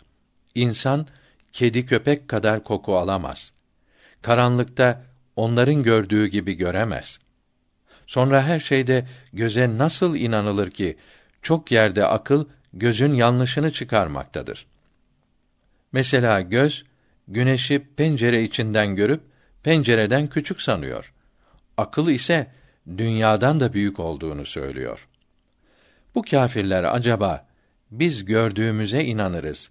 İnsan 0.55 1.07
kedi 1.53 1.87
köpek 1.87 2.29
kadar 2.29 2.65
koku 2.65 2.97
alamaz. 2.97 3.53
Karanlıkta 4.23 5.03
onların 5.37 5.83
gördüğü 5.83 6.27
gibi 6.27 6.55
göremez. 6.55 7.19
Sonra 8.09 8.43
her 8.43 8.61
şeyde 8.61 9.07
göze 9.33 9.79
nasıl 9.79 10.17
inanılır 10.17 10.71
ki 10.71 10.97
çok 11.43 11.73
yerde 11.73 12.07
akıl 12.07 12.45
gözün 12.73 13.15
yanlışını 13.15 13.73
çıkarmaktadır. 13.73 14.67
Mesela 15.93 16.41
göz 16.41 16.85
güneşi 17.29 17.87
pencere 17.97 18.43
içinden 18.43 18.97
görüp 18.97 19.21
pencereden 19.63 20.27
küçük 20.27 20.63
sanıyor. 20.63 21.13
Akıl 21.77 22.09
ise 22.09 22.47
dünyadan 22.99 23.61
da 23.61 23.73
büyük 23.73 24.01
olduğunu 24.01 24.47
söylüyor. 24.47 25.09
Bu 26.15 26.23
kâfirler 26.23 26.85
acaba 26.85 27.47
biz 27.91 28.25
gördüğümüze 28.25 29.05
inanırız. 29.05 29.71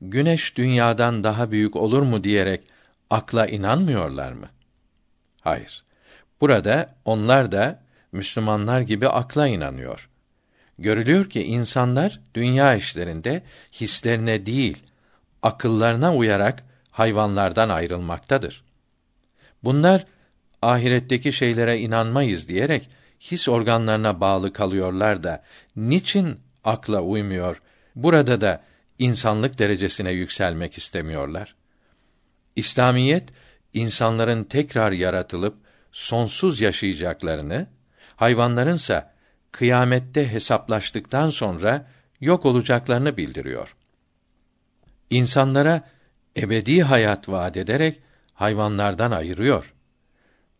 Güneş 0.00 0.56
dünyadan 0.56 1.24
daha 1.24 1.50
büyük 1.50 1.76
olur 1.76 2.02
mu 2.02 2.24
diyerek 2.24 2.60
akla 3.10 3.46
inanmıyorlar 3.46 4.32
mı? 4.32 4.48
Hayır. 5.40 5.87
Burada 6.40 6.94
onlar 7.04 7.52
da 7.52 7.80
Müslümanlar 8.12 8.80
gibi 8.80 9.08
akla 9.08 9.46
inanıyor. 9.46 10.08
Görülüyor 10.78 11.30
ki 11.30 11.42
insanlar 11.42 12.20
dünya 12.34 12.74
işlerinde 12.74 13.42
hislerine 13.72 14.46
değil, 14.46 14.82
akıllarına 15.42 16.14
uyarak 16.14 16.64
hayvanlardan 16.90 17.68
ayrılmaktadır. 17.68 18.64
Bunlar 19.64 20.06
ahiretteki 20.62 21.32
şeylere 21.32 21.78
inanmayız 21.78 22.48
diyerek 22.48 22.88
his 23.20 23.48
organlarına 23.48 24.20
bağlı 24.20 24.52
kalıyorlar 24.52 25.22
da 25.22 25.44
niçin 25.76 26.40
akla 26.64 27.00
uymuyor? 27.00 27.62
Burada 27.96 28.40
da 28.40 28.62
insanlık 28.98 29.58
derecesine 29.58 30.10
yükselmek 30.10 30.78
istemiyorlar? 30.78 31.54
İslamiyet 32.56 33.28
insanların 33.74 34.44
tekrar 34.44 34.92
yaratılıp 34.92 35.56
sonsuz 35.92 36.60
yaşayacaklarını, 36.60 37.66
hayvanlarınsa 38.16 39.14
kıyamette 39.52 40.32
hesaplaştıktan 40.32 41.30
sonra 41.30 41.86
yok 42.20 42.46
olacaklarını 42.46 43.16
bildiriyor. 43.16 43.76
İnsanlara 45.10 45.82
ebedi 46.36 46.82
hayat 46.82 47.28
vaat 47.28 47.56
ederek 47.56 48.00
hayvanlardan 48.34 49.10
ayırıyor. 49.10 49.74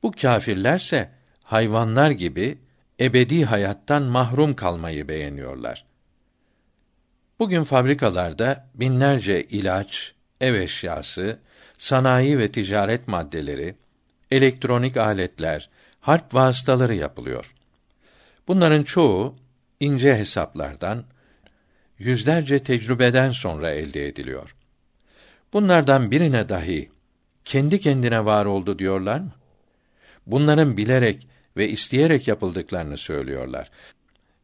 Bu 0.03 0.13
kâfirlerse 0.13 1.11
hayvanlar 1.43 2.11
gibi 2.11 2.59
ebedi 3.01 3.45
hayattan 3.45 4.03
mahrum 4.03 4.55
kalmayı 4.57 5.09
beğeniyorlar. 5.09 5.85
Bugün 7.39 7.65
fabrikalarda 7.65 8.71
binlerce 8.75 9.43
ilaç, 9.45 10.15
ev 10.41 10.55
eşyası, 10.55 11.39
sanayi 11.79 12.39
ve 12.39 12.53
ticaret 12.53 13.09
maddeleri, 13.09 13.75
elektronik 14.31 14.97
aletler, 14.97 15.71
harp 16.01 16.35
vasıtaları 16.35 16.95
yapılıyor. 16.95 17.55
Bunların 18.49 18.83
çoğu 18.83 19.35
ince 19.81 20.17
hesaplardan, 20.17 21.05
yüzlerce 21.99 22.63
tecrübeden 22.63 23.31
sonra 23.31 23.71
elde 23.71 24.07
ediliyor. 24.09 24.55
Bunlardan 25.53 26.11
birine 26.11 26.49
dahi 26.49 26.91
kendi 27.45 27.81
kendine 27.81 28.25
var 28.25 28.45
oldu 28.45 28.79
diyorlar 28.79 29.21
mı? 29.21 29.33
Bunların 30.27 30.77
bilerek 30.77 31.27
ve 31.57 31.69
isteyerek 31.69 32.29
yapıldıklarını 32.29 32.97
söylüyorlar. 32.97 33.71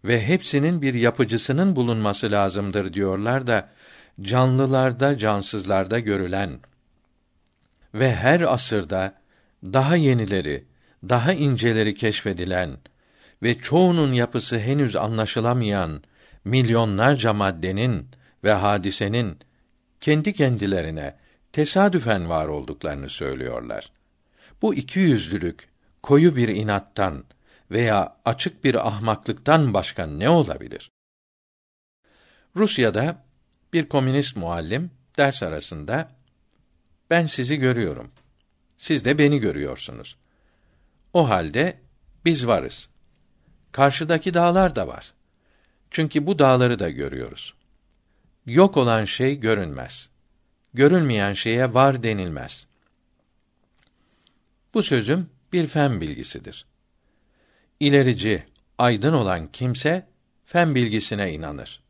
Ve 0.04 0.26
hepsinin 0.26 0.82
bir 0.82 0.94
yapıcısının 0.94 1.76
bulunması 1.76 2.30
lazımdır 2.30 2.94
diyorlar 2.94 3.46
da 3.46 3.68
canlılarda, 4.20 5.18
cansızlarda 5.18 5.98
görülen 5.98 6.58
ve 7.94 8.14
her 8.14 8.40
asırda 8.40 9.14
daha 9.64 9.96
yenileri, 9.96 10.64
daha 11.08 11.32
inceleri 11.32 11.94
keşfedilen 11.94 12.78
ve 13.42 13.58
çoğunun 13.58 14.12
yapısı 14.12 14.58
henüz 14.58 14.96
anlaşılamayan 14.96 16.02
milyonlarca 16.44 17.32
maddenin 17.32 18.08
ve 18.44 18.52
hadisenin 18.52 19.38
kendi 20.00 20.32
kendilerine 20.32 21.16
tesadüfen 21.52 22.28
var 22.28 22.46
olduklarını 22.48 23.10
söylüyorlar. 23.10 23.92
Bu 24.62 24.74
iki 24.74 25.00
yüzlülük 25.00 25.68
koyu 26.02 26.36
bir 26.36 26.48
inattan 26.48 27.24
veya 27.70 28.16
açık 28.24 28.64
bir 28.64 28.86
ahmaklıktan 28.88 29.74
başka 29.74 30.06
ne 30.06 30.28
olabilir? 30.28 30.90
Rusya'da 32.56 33.24
bir 33.72 33.88
komünist 33.88 34.36
muallim 34.36 34.90
ders 35.18 35.42
arasında 35.42 36.08
ben 37.10 37.26
sizi 37.26 37.56
görüyorum. 37.56 38.10
Siz 38.76 39.04
de 39.04 39.18
beni 39.18 39.38
görüyorsunuz. 39.38 40.16
O 41.12 41.28
halde 41.28 41.78
biz 42.24 42.46
varız. 42.46 42.88
Karşıdaki 43.72 44.34
dağlar 44.34 44.76
da 44.76 44.88
var. 44.88 45.14
Çünkü 45.90 46.26
bu 46.26 46.38
dağları 46.38 46.78
da 46.78 46.90
görüyoruz. 46.90 47.54
Yok 48.46 48.76
olan 48.76 49.04
şey 49.04 49.40
görünmez. 49.40 50.10
Görülmeyen 50.74 51.32
şeye 51.32 51.74
var 51.74 52.02
denilmez. 52.02 52.66
Bu 54.74 54.82
sözüm 54.82 55.30
bir 55.52 55.66
fen 55.66 56.00
bilgisidir. 56.00 56.66
İlerici, 57.80 58.44
aydın 58.78 59.12
olan 59.12 59.46
kimse 59.46 60.06
fen 60.44 60.74
bilgisine 60.74 61.32
inanır. 61.32 61.82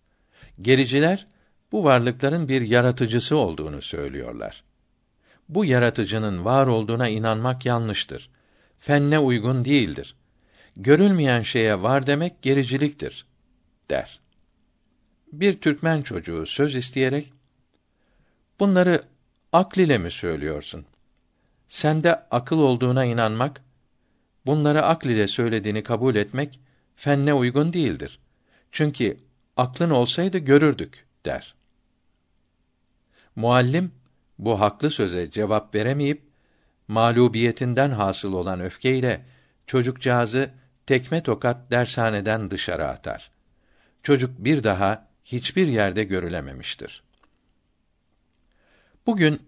Gericiler 0.63 1.27
bu 1.73 1.85
varlıkların 1.85 2.49
bir 2.49 2.63
yaratıcısı 2.63 3.37
olduğunu 3.37 3.83
söylüyorlar. 3.83 4.65
Bu 5.49 5.65
yaratıcının 5.65 6.45
var 6.45 6.67
olduğuna 6.67 7.09
inanmak 7.09 7.67
yanlıştır. 7.67 8.31
Fenne 8.79 9.19
uygun 9.19 9.65
değildir. 9.65 10.17
Görülmeyen 10.77 11.43
şeye 11.43 11.83
var 11.83 12.07
demek 12.07 12.43
gericiliktir 12.43 13.27
der. 13.91 14.21
Bir 15.33 15.61
Türkmen 15.61 16.03
çocuğu 16.03 16.47
söz 16.47 16.77
isteyerek 16.77 17.33
bunları 18.61 19.03
akl 19.53 19.79
ile 19.79 19.99
mi 19.99 20.11
söylüyorsun? 20.11 20.87
Sende 21.69 22.15
akıl 22.31 22.59
olduğuna 22.59 23.05
inanmak, 23.05 23.63
bunları 24.47 24.83
akl 24.83 25.07
ile 25.07 25.27
söylediğini 25.27 25.83
kabul 25.83 26.15
etmek 26.15 26.61
fenne 26.97 27.35
uygun 27.35 27.73
değildir. 27.73 28.19
Çünkü 28.73 29.17
aklın 29.57 29.91
olsaydı 29.91 30.39
görürdük 30.39 31.07
der. 31.25 31.55
Muallim 33.37 33.93
bu 34.45 34.61
haklı 34.61 34.91
söze 34.91 35.31
cevap 35.31 35.75
veremeyip 35.75 36.23
mağlubiyetinden 36.89 37.91
hasıl 37.91 38.33
olan 38.33 38.61
öfkeyle 38.61 39.25
çocukcağızı 39.67 40.51
tekme 40.87 41.23
tokat 41.23 41.71
dershaneden 41.71 42.51
dışarı 42.51 42.89
atar. 42.89 43.31
Çocuk 44.03 44.31
bir 44.39 44.65
daha 44.65 45.09
hiçbir 45.25 45.69
yerde 45.69 46.05
görülememiştir. 46.05 47.03
Bugün 49.07 49.43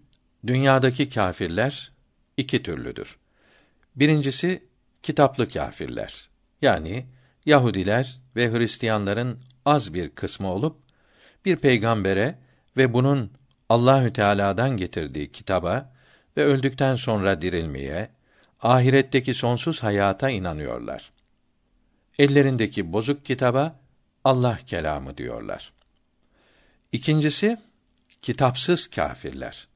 dünyadaki 0.47 1.09
kâfirler 1.09 1.91
iki 2.37 2.63
türlüdür. 2.63 3.17
Birincisi 3.95 4.63
kitaplı 5.03 5.49
kâfirler. 5.49 6.29
Yani 6.61 7.05
Yahudiler 7.45 8.19
ve 8.35 8.51
Hristiyanların 8.51 9.39
az 9.65 9.93
bir 9.93 10.09
kısmı 10.09 10.53
olup 10.53 10.77
bir 11.45 11.55
peygambere 11.55 12.39
ve 12.77 12.93
bunun 12.93 13.31
Allahü 13.69 14.13
Teala'dan 14.13 14.77
getirdiği 14.77 15.31
kitaba 15.31 15.93
ve 16.37 16.43
öldükten 16.43 16.95
sonra 16.95 17.41
dirilmeye, 17.41 18.09
ahiretteki 18.61 19.33
sonsuz 19.33 19.83
hayata 19.83 20.29
inanıyorlar. 20.29 21.11
Ellerindeki 22.19 22.93
bozuk 22.93 23.25
kitaba 23.25 23.79
Allah 24.23 24.57
kelamı 24.67 25.17
diyorlar. 25.17 25.73
İkincisi 26.91 27.57
kitapsız 28.21 28.87
kâfirler. 28.87 29.67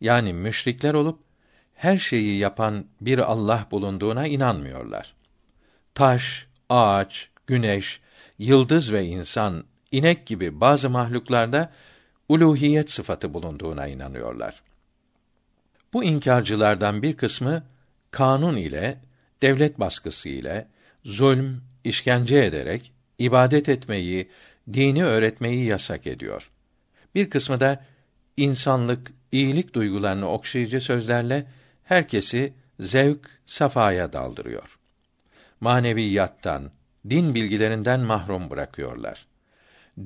Yani 0.00 0.32
müşrikler 0.32 0.94
olup 0.94 1.20
her 1.74 1.98
şeyi 1.98 2.38
yapan 2.38 2.86
bir 3.00 3.18
Allah 3.18 3.66
bulunduğuna 3.70 4.26
inanmıyorlar. 4.26 5.14
Taş, 5.94 6.46
ağaç, 6.68 7.28
güneş, 7.46 8.00
yıldız 8.38 8.92
ve 8.92 9.06
insan, 9.06 9.64
inek 9.92 10.26
gibi 10.26 10.60
bazı 10.60 10.90
mahluklarda 10.90 11.72
uluhiyet 12.28 12.90
sıfatı 12.90 13.34
bulunduğuna 13.34 13.86
inanıyorlar. 13.86 14.62
Bu 15.92 16.04
inkarcılardan 16.04 17.02
bir 17.02 17.16
kısmı 17.16 17.62
kanun 18.10 18.56
ile, 18.56 18.98
devlet 19.42 19.80
baskısı 19.80 20.28
ile, 20.28 20.68
zulm, 21.04 21.60
işkence 21.84 22.44
ederek 22.44 22.92
ibadet 23.18 23.68
etmeyi, 23.68 24.28
dini 24.72 25.04
öğretmeyi 25.04 25.64
yasak 25.64 26.06
ediyor. 26.06 26.50
Bir 27.14 27.30
kısmı 27.30 27.60
da 27.60 27.84
insanlık, 28.36 29.12
iyilik 29.32 29.74
duygularını 29.74 30.30
okşayıcı 30.30 30.80
sözlerle 30.80 31.46
herkesi 31.84 32.52
zevk, 32.80 33.30
safaya 33.46 34.12
daldırıyor. 34.12 34.78
Maneviyattan, 35.60 36.70
din 37.10 37.34
bilgilerinden 37.34 38.00
mahrum 38.00 38.50
bırakıyorlar. 38.50 39.26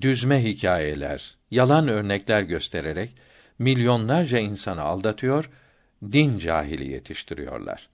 Düzme 0.01 0.45
hikayeler, 0.45 1.37
yalan 1.51 1.89
örnekler 1.89 2.43
göstererek 2.43 3.15
milyonlarca 3.59 4.39
insanı 4.39 4.83
aldatıyor, 4.83 5.51
din 6.13 6.39
cahili 6.39 6.89
yetiştiriyorlar. 6.89 7.89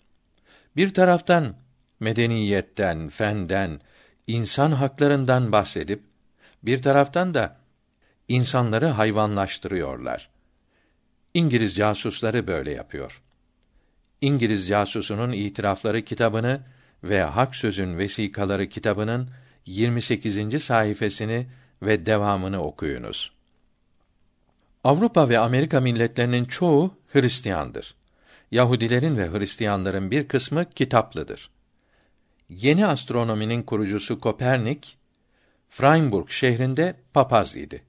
Bir 0.76 0.94
taraftan 0.94 1.54
medeniyetten, 2.00 3.08
fenden, 3.08 3.80
insan 4.26 4.72
haklarından 4.72 5.52
bahsedip 5.52 6.02
bir 6.62 6.82
taraftan 6.82 7.34
da 7.34 7.56
insanları 8.28 8.86
hayvanlaştırıyorlar. 8.86 10.30
İngiliz 11.34 11.76
casusları 11.76 12.46
böyle 12.46 12.72
yapıyor. 12.72 13.22
İngiliz 14.20 14.68
casusunun 14.68 15.32
itirafları 15.32 16.02
kitabını 16.02 16.60
ve 17.04 17.22
Hak 17.22 17.56
Sözün 17.56 17.98
vesikaları 17.98 18.68
kitabının 18.68 19.30
28. 19.66 20.64
sayfasını 20.64 21.44
ve 21.82 22.06
devamını 22.06 22.62
okuyunuz. 22.62 23.32
Avrupa 24.84 25.28
ve 25.28 25.38
Amerika 25.38 25.80
milletlerinin 25.80 26.44
çoğu 26.44 26.94
Hristiyandır. 27.12 27.94
Yahudilerin 28.50 29.16
ve 29.16 29.30
Hristiyanların 29.30 30.10
bir 30.10 30.28
kısmı 30.28 30.70
kitaplıdır. 30.70 31.50
Yeni 32.48 32.86
astronominin 32.86 33.62
kurucusu 33.62 34.20
Kopernik, 34.20 34.98
Freiburg 35.68 36.28
şehrinde 36.28 36.94
papaz 37.14 37.56
idi. 37.56 37.82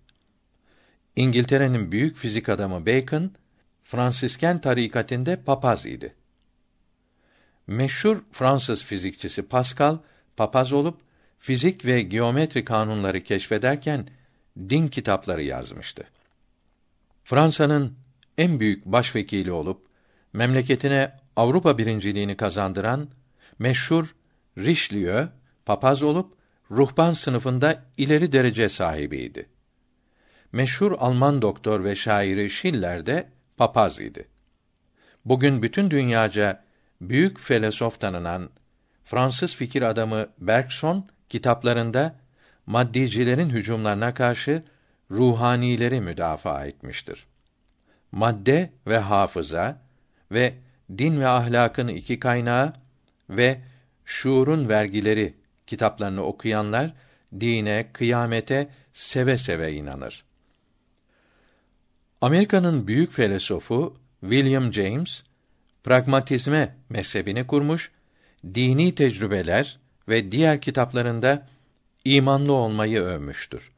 İngiltere'nin 1.16 1.92
büyük 1.92 2.18
fizik 2.18 2.50
adamı 2.50 2.86
Bacon, 2.86 3.32
Fransisken 3.84 4.62
tarikatinde 4.62 5.36
papaz 5.36 5.86
idi. 5.86 6.16
Meşhur 7.68 8.18
Fransız 8.32 8.84
fizikçisi 8.84 9.42
Pascal, 9.42 9.98
papaz 10.38 10.74
olup 10.74 11.02
fizik 11.40 11.86
ve 11.86 12.02
geometri 12.02 12.66
kanunları 12.66 13.24
keşfederken 13.24 14.08
din 14.70 14.88
kitapları 14.88 15.44
yazmıştı. 15.44 16.04
Fransa'nın 17.24 17.98
en 18.38 18.60
büyük 18.60 18.86
başvekili 18.86 19.52
olup 19.52 19.88
memleketine 20.34 21.12
Avrupa 21.36 21.78
birinciliğini 21.78 22.38
kazandıran 22.38 23.10
meşhur 23.60 24.16
Richelieu 24.58 25.30
papaz 25.66 26.04
olup 26.04 26.34
ruhban 26.72 27.14
sınıfında 27.14 27.84
ileri 27.98 28.32
derece 28.32 28.70
sahibiydi. 28.70 29.50
Meşhur 30.52 30.92
Alman 31.00 31.42
doktor 31.42 31.84
ve 31.84 31.96
şairi 31.96 32.50
Schiller 32.50 33.06
de 33.06 33.30
papaz 33.58 34.00
idi. 34.00 34.28
Bugün 35.26 35.62
bütün 35.62 35.92
dünyaca 35.92 36.64
büyük 37.02 37.40
filosof 37.40 38.00
tanınan 38.00 38.50
Fransız 39.04 39.56
fikir 39.56 39.82
adamı 39.82 40.28
Bergson 40.40 41.10
kitaplarında 41.30 42.16
maddicilerin 42.66 43.50
hücumlarına 43.50 44.14
karşı 44.14 44.64
ruhanileri 45.12 46.02
müdafaa 46.02 46.66
etmiştir. 46.66 47.26
Madde 48.12 48.70
ve 48.88 48.98
hafıza 48.98 49.82
ve 50.32 50.54
din 50.98 51.20
ve 51.20 51.28
ahlakın 51.28 51.88
iki 51.88 52.20
kaynağı 52.20 52.74
ve 53.30 53.60
şuurun 54.06 54.70
vergileri 54.70 55.34
kitaplarını 55.68 56.24
okuyanlar 56.24 56.94
dine, 57.40 57.90
kıyamete 57.94 58.70
seve 58.94 59.38
seve 59.38 59.74
inanır. 59.74 60.24
Amerika'nın 62.22 62.88
büyük 62.88 63.12
filosofu 63.12 63.98
William 64.22 64.74
James 64.74 65.24
pragmatizme 65.84 66.76
mezhebini 66.90 67.48
kurmuş, 67.48 67.92
dini 68.54 68.96
tecrübeler 68.96 69.80
ve 70.10 70.32
diğer 70.32 70.62
kitaplarında 70.62 71.48
imanlı 72.06 72.54
olmayı 72.54 73.02
övmüştür. 73.02 73.72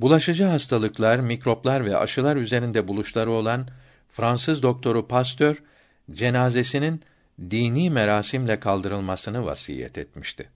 Bulaşıcı 0.00 0.44
hastalıklar, 0.44 1.18
mikroplar 1.18 1.84
ve 1.84 1.96
aşılar 1.96 2.36
üzerinde 2.36 2.88
buluşları 2.88 3.30
olan 3.30 3.68
Fransız 4.08 4.62
doktoru 4.62 5.08
Pasteur 5.08 5.62
cenazesinin 6.10 7.02
dini 7.50 7.90
merasimle 7.90 8.60
kaldırılmasını 8.60 9.44
vasiyet 9.44 9.98
etmişti. 9.98 10.48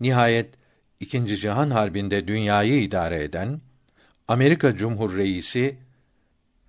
Nihayet 0.00 0.54
İkinci 1.00 1.36
Cihan 1.36 1.70
Harbi'nde 1.70 2.28
dünyayı 2.28 2.82
idare 2.82 3.22
eden 3.22 3.60
Amerika 4.28 4.76
Cumhur 4.76 5.16
Reisi 5.16 5.76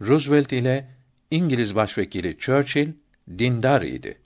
Roosevelt 0.01 0.53
ile 0.53 0.87
İngiliz 1.31 1.75
Başvekili 1.75 2.37
Churchill 2.37 2.93
dindar 3.37 3.81
idi. 3.81 4.20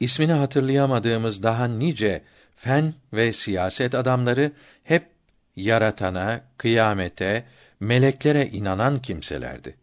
İsmini 0.00 0.32
hatırlayamadığımız 0.32 1.42
daha 1.42 1.64
nice 1.64 2.22
fen 2.56 2.94
ve 3.12 3.32
siyaset 3.32 3.94
adamları 3.94 4.52
hep 4.84 5.10
yaratana, 5.56 6.44
kıyamete, 6.56 7.46
meleklere 7.80 8.46
inanan 8.46 9.02
kimselerdi. 9.02 9.76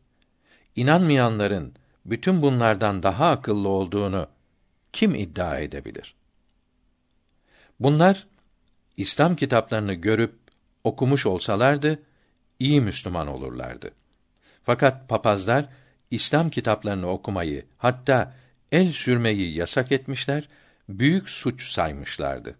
İnanmayanların 0.75 1.73
bütün 2.05 2.41
bunlardan 2.41 3.03
daha 3.03 3.29
akıllı 3.29 3.69
olduğunu 3.69 4.27
kim 4.93 5.15
iddia 5.15 5.59
edebilir? 5.59 6.15
Bunlar 7.79 8.27
İslam 8.97 9.35
kitaplarını 9.35 9.93
görüp 9.93 10.35
okumuş 10.83 11.25
olsalardı 11.25 11.99
iyi 12.59 12.81
Müslüman 12.81 13.27
olurlardı. 13.27 13.91
Fakat 14.63 15.09
papazlar 15.09 15.65
İslam 16.11 16.49
kitaplarını 16.49 17.07
okumayı, 17.09 17.65
hatta 17.77 18.33
el 18.75 18.91
sürmeyi 18.91 19.57
yasak 19.57 19.91
etmişler, 19.91 20.47
büyük 20.89 21.29
suç 21.29 21.71
saymışlardı. 21.71 22.55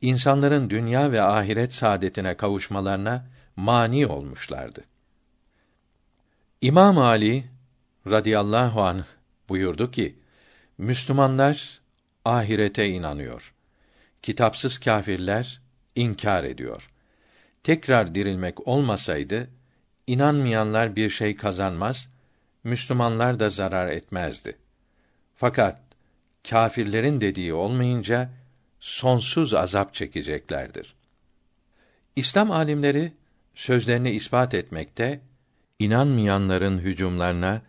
İnsanların 0.00 0.70
dünya 0.70 1.12
ve 1.12 1.22
ahiret 1.22 1.72
saadetine 1.72 2.36
kavuşmalarına 2.36 3.26
mani 3.56 4.06
olmuşlardı. 4.06 4.84
İmam 6.60 6.98
Ali 6.98 7.44
radıyallahu 8.06 8.82
anh 8.82 9.04
buyurdu 9.48 9.90
ki: 9.90 10.18
Müslümanlar 10.78 11.80
ahirete 12.24 12.86
inanıyor. 12.88 13.54
Kitapsız 14.22 14.78
kâfirler 14.78 15.60
inkar 15.94 16.44
ediyor. 16.44 16.90
Tekrar 17.62 18.14
dirilmek 18.14 18.68
olmasaydı 18.68 19.50
inanmayanlar 20.06 20.96
bir 20.96 21.10
şey 21.10 21.36
kazanmaz, 21.36 22.08
Müslümanlar 22.64 23.40
da 23.40 23.50
zarar 23.50 23.88
etmezdi. 23.88 24.65
Fakat 25.36 25.80
kâfirlerin 26.50 27.20
dediği 27.20 27.54
olmayınca 27.54 28.30
sonsuz 28.80 29.54
azap 29.54 29.94
çekeceklerdir. 29.94 30.94
İslam 32.16 32.50
alimleri 32.50 33.12
sözlerini 33.54 34.10
ispat 34.10 34.54
etmekte, 34.54 35.20
inanmayanların 35.78 36.78
hücumlarına 36.78 37.62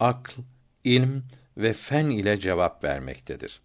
akl, 0.00 0.32
ilm 0.84 1.22
ve 1.56 1.72
fen 1.72 2.10
ile 2.10 2.40
cevap 2.40 2.84
vermektedir. 2.84 3.60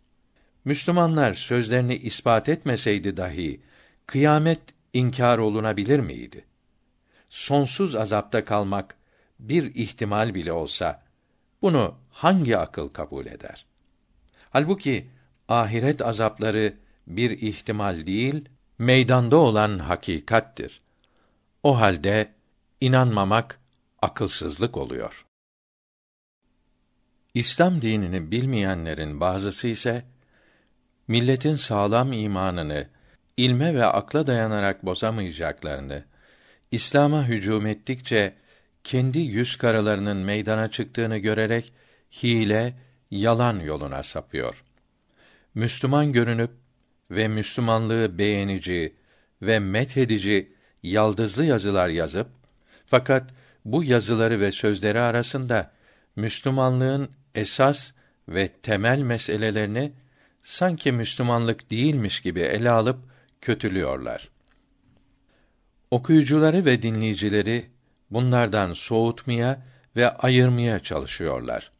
Müslümanlar 0.65 1.33
sözlerini 1.33 1.95
ispat 1.95 2.49
etmeseydi 2.49 3.17
dahi 3.17 3.61
kıyamet 4.05 4.61
inkar 4.93 5.37
olunabilir 5.37 5.99
miydi? 5.99 6.45
Sonsuz 7.29 7.95
azapta 7.95 8.45
kalmak 8.45 8.95
bir 9.39 9.75
ihtimal 9.75 10.35
bile 10.35 10.51
olsa 10.51 11.03
bunu 11.61 11.95
hangi 12.17 12.57
akıl 12.57 12.89
kabul 12.89 13.25
eder? 13.25 13.65
Halbuki 14.49 15.07
ahiret 15.47 16.01
azapları 16.01 16.73
bir 17.07 17.31
ihtimal 17.31 18.05
değil, 18.05 18.49
meydanda 18.79 19.37
olan 19.37 19.79
hakikattir. 19.79 20.81
O 21.63 21.79
halde 21.79 22.33
inanmamak 22.81 23.59
akılsızlık 24.01 24.77
oluyor. 24.77 25.25
İslam 27.33 27.81
dinini 27.81 28.31
bilmeyenlerin 28.31 29.19
bazısı 29.19 29.67
ise 29.67 30.05
milletin 31.07 31.55
sağlam 31.55 32.13
imanını 32.13 32.87
ilme 33.37 33.75
ve 33.75 33.85
akla 33.85 34.27
dayanarak 34.27 34.85
bozamayacaklarını, 34.85 36.05
İslam'a 36.71 37.27
hücum 37.27 37.65
ettikçe 37.65 38.35
kendi 38.83 39.19
yüz 39.19 39.57
karalarının 39.57 40.17
meydana 40.17 40.71
çıktığını 40.71 41.17
görerek 41.17 41.73
hile, 42.11 42.73
yalan 43.11 43.59
yoluna 43.59 44.03
sapıyor. 44.03 44.63
Müslüman 45.55 46.11
görünüp 46.11 46.51
ve 47.11 47.27
Müslümanlığı 47.27 48.17
beğenici 48.17 48.95
ve 49.41 49.59
methedici 49.59 50.51
yaldızlı 50.83 51.45
yazılar 51.45 51.89
yazıp 51.89 52.27
fakat 52.85 53.29
bu 53.65 53.83
yazıları 53.83 54.39
ve 54.39 54.51
sözleri 54.51 54.99
arasında 54.99 55.71
Müslümanlığın 56.15 57.09
esas 57.35 57.91
ve 58.29 58.47
temel 58.47 58.99
meselelerini 58.99 59.91
sanki 60.43 60.91
Müslümanlık 60.91 61.71
değilmiş 61.71 62.21
gibi 62.21 62.39
ele 62.39 62.69
alıp 62.69 62.99
kötülüyorlar. 63.41 64.29
Okuyucuları 65.91 66.65
ve 66.65 66.81
dinleyicileri 66.81 67.65
bunlardan 68.11 68.73
soğutmaya 68.73 69.65
ve 69.95 70.09
ayırmaya 70.09 70.79
çalışıyorlar. 70.79 71.71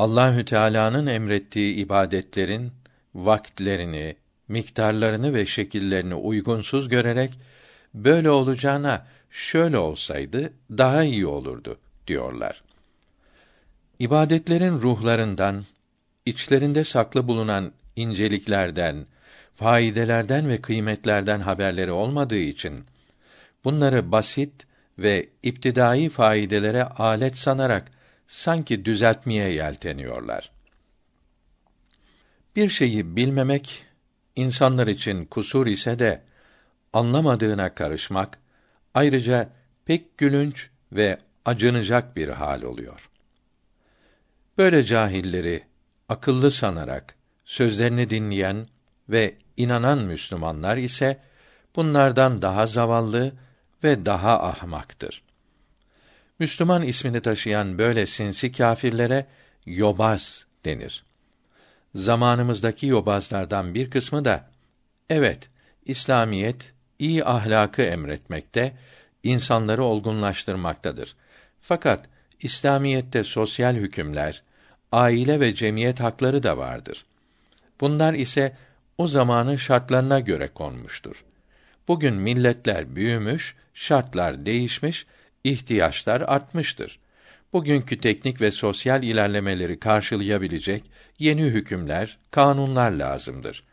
Allahü 0.00 0.44
Teala'nın 0.44 1.06
emrettiği 1.06 1.74
ibadetlerin 1.74 2.72
vaktlerini, 3.14 4.16
miktarlarını 4.48 5.34
ve 5.34 5.46
şekillerini 5.46 6.14
uygunsuz 6.14 6.88
görerek 6.88 7.30
böyle 7.94 8.30
olacağına 8.30 9.06
şöyle 9.30 9.78
olsaydı 9.78 10.52
daha 10.70 11.02
iyi 11.02 11.26
olurdu 11.26 11.78
diyorlar. 12.06 12.62
İbadetlerin 13.98 14.80
ruhlarından, 14.80 15.64
içlerinde 16.26 16.84
saklı 16.84 17.28
bulunan 17.28 17.72
inceliklerden, 17.96 19.06
faydelerden 19.54 20.48
ve 20.48 20.60
kıymetlerden 20.60 21.40
haberleri 21.40 21.92
olmadığı 21.92 22.38
için 22.38 22.84
bunları 23.64 24.12
basit 24.12 24.66
ve 24.98 25.28
iptidai 25.42 26.08
faydelere 26.08 26.84
alet 26.84 27.36
sanarak 27.36 27.99
sanki 28.30 28.84
düzeltmeye 28.84 29.52
yelteniyorlar. 29.52 30.50
Bir 32.56 32.68
şeyi 32.68 33.16
bilmemek 33.16 33.86
insanlar 34.36 34.86
için 34.86 35.24
kusur 35.24 35.66
ise 35.66 35.98
de 35.98 36.22
anlamadığına 36.92 37.74
karışmak 37.74 38.38
ayrıca 38.94 39.50
pek 39.84 40.18
gülünç 40.18 40.70
ve 40.92 41.18
acınacak 41.44 42.16
bir 42.16 42.28
hal 42.28 42.62
oluyor. 42.62 43.10
Böyle 44.58 44.84
cahilleri 44.84 45.62
akıllı 46.08 46.50
sanarak 46.50 47.14
sözlerini 47.44 48.10
dinleyen 48.10 48.66
ve 49.08 49.34
inanan 49.56 49.98
Müslümanlar 49.98 50.76
ise 50.76 51.20
bunlardan 51.76 52.42
daha 52.42 52.66
zavallı 52.66 53.32
ve 53.84 54.06
daha 54.06 54.42
ahmaktır. 54.42 55.22
Müslüman 56.40 56.82
ismini 56.82 57.20
taşıyan 57.20 57.78
böyle 57.78 58.06
sinsi 58.06 58.52
kâfirlere 58.52 59.26
yobaz 59.66 60.46
denir. 60.64 61.04
Zamanımızdaki 61.94 62.86
yobazlardan 62.86 63.74
bir 63.74 63.90
kısmı 63.90 64.24
da 64.24 64.50
evet 65.10 65.50
İslamiyet 65.84 66.72
iyi 66.98 67.24
ahlakı 67.24 67.82
emretmekte, 67.82 68.76
insanları 69.22 69.84
olgunlaştırmaktadır. 69.84 71.16
Fakat 71.60 72.08
İslamiyette 72.40 73.24
sosyal 73.24 73.74
hükümler, 73.74 74.42
aile 74.92 75.40
ve 75.40 75.54
cemiyet 75.54 76.00
hakları 76.00 76.42
da 76.42 76.58
vardır. 76.58 77.04
Bunlar 77.80 78.14
ise 78.14 78.56
o 78.98 79.08
zamanın 79.08 79.56
şartlarına 79.56 80.20
göre 80.20 80.48
konmuştur. 80.48 81.24
Bugün 81.88 82.14
milletler 82.14 82.96
büyümüş, 82.96 83.54
şartlar 83.74 84.46
değişmiş, 84.46 85.06
ihtiyaçlar 85.44 86.20
artmıştır. 86.20 86.98
Bugünkü 87.52 88.00
teknik 88.00 88.40
ve 88.40 88.50
sosyal 88.50 89.02
ilerlemeleri 89.02 89.78
karşılayabilecek 89.78 90.84
yeni 91.18 91.42
hükümler, 91.42 92.18
kanunlar 92.30 92.90
lazımdır. 92.90 93.64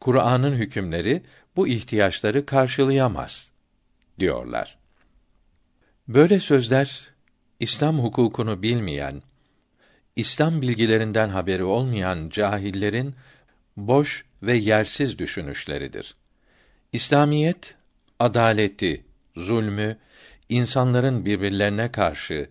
Kur'an'ın 0.00 0.54
hükümleri 0.54 1.22
bu 1.56 1.68
ihtiyaçları 1.68 2.46
karşılayamaz 2.46 3.52
diyorlar. 4.18 4.78
Böyle 6.08 6.40
sözler 6.40 7.10
İslam 7.60 7.98
hukukunu 7.98 8.62
bilmeyen, 8.62 9.22
İslam 10.16 10.62
bilgilerinden 10.62 11.28
haberi 11.28 11.64
olmayan 11.64 12.28
cahillerin 12.28 13.14
boş 13.76 14.24
ve 14.42 14.54
yersiz 14.54 15.18
düşünüşleridir. 15.18 16.14
İslamiyet 16.92 17.74
adaleti, 18.18 19.04
zulmü, 19.36 19.96
insanların 20.52 21.24
birbirlerine 21.24 21.92
karşı, 21.92 22.50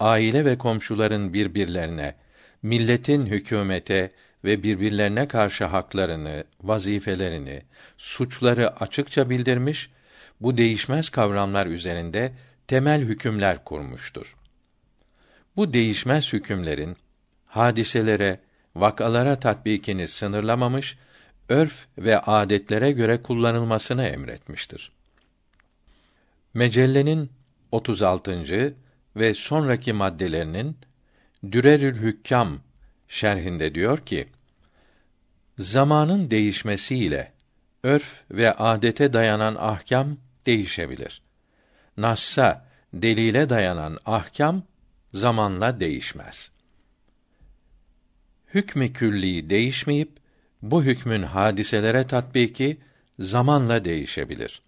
aile 0.00 0.44
ve 0.44 0.58
komşuların 0.58 1.32
birbirlerine, 1.32 2.14
milletin 2.62 3.26
hükümete 3.26 4.12
ve 4.44 4.62
birbirlerine 4.62 5.28
karşı 5.28 5.64
haklarını, 5.64 6.44
vazifelerini, 6.62 7.62
suçları 7.98 8.80
açıkça 8.80 9.30
bildirmiş, 9.30 9.90
bu 10.40 10.56
değişmez 10.56 11.08
kavramlar 11.08 11.66
üzerinde 11.66 12.32
temel 12.66 13.00
hükümler 13.00 13.64
kurmuştur. 13.64 14.36
Bu 15.56 15.72
değişmez 15.72 16.32
hükümlerin 16.32 16.96
hadiselere, 17.46 18.40
vakalara 18.76 19.38
tatbikini 19.38 20.08
sınırlamamış, 20.08 20.98
örf 21.48 21.86
ve 21.98 22.18
adetlere 22.20 22.92
göre 22.92 23.22
kullanılmasını 23.22 24.06
emretmiştir. 24.06 24.92
Mecellenin 26.54 27.30
36. 27.72 28.74
ve 29.16 29.34
sonraki 29.34 29.92
maddelerinin 29.92 30.76
Dürerül 31.52 32.02
Hükkam 32.02 32.60
şerhinde 33.08 33.74
diyor 33.74 33.98
ki: 33.98 34.28
Zamanın 35.58 36.30
değişmesiyle 36.30 37.32
örf 37.82 38.22
ve 38.30 38.52
adete 38.52 39.12
dayanan 39.12 39.56
ahkam 39.58 40.16
değişebilir. 40.46 41.22
Nassa, 41.96 42.66
delile 42.92 43.48
dayanan 43.48 43.98
ahkam 44.06 44.62
zamanla 45.14 45.80
değişmez. 45.80 46.50
Hükmü 48.54 48.92
külli 48.92 49.50
değişmeyip 49.50 50.10
bu 50.62 50.84
hükmün 50.84 51.22
hadiselere 51.22 52.06
tatbiki 52.06 52.78
zamanla 53.18 53.84
değişebilir. 53.84 54.62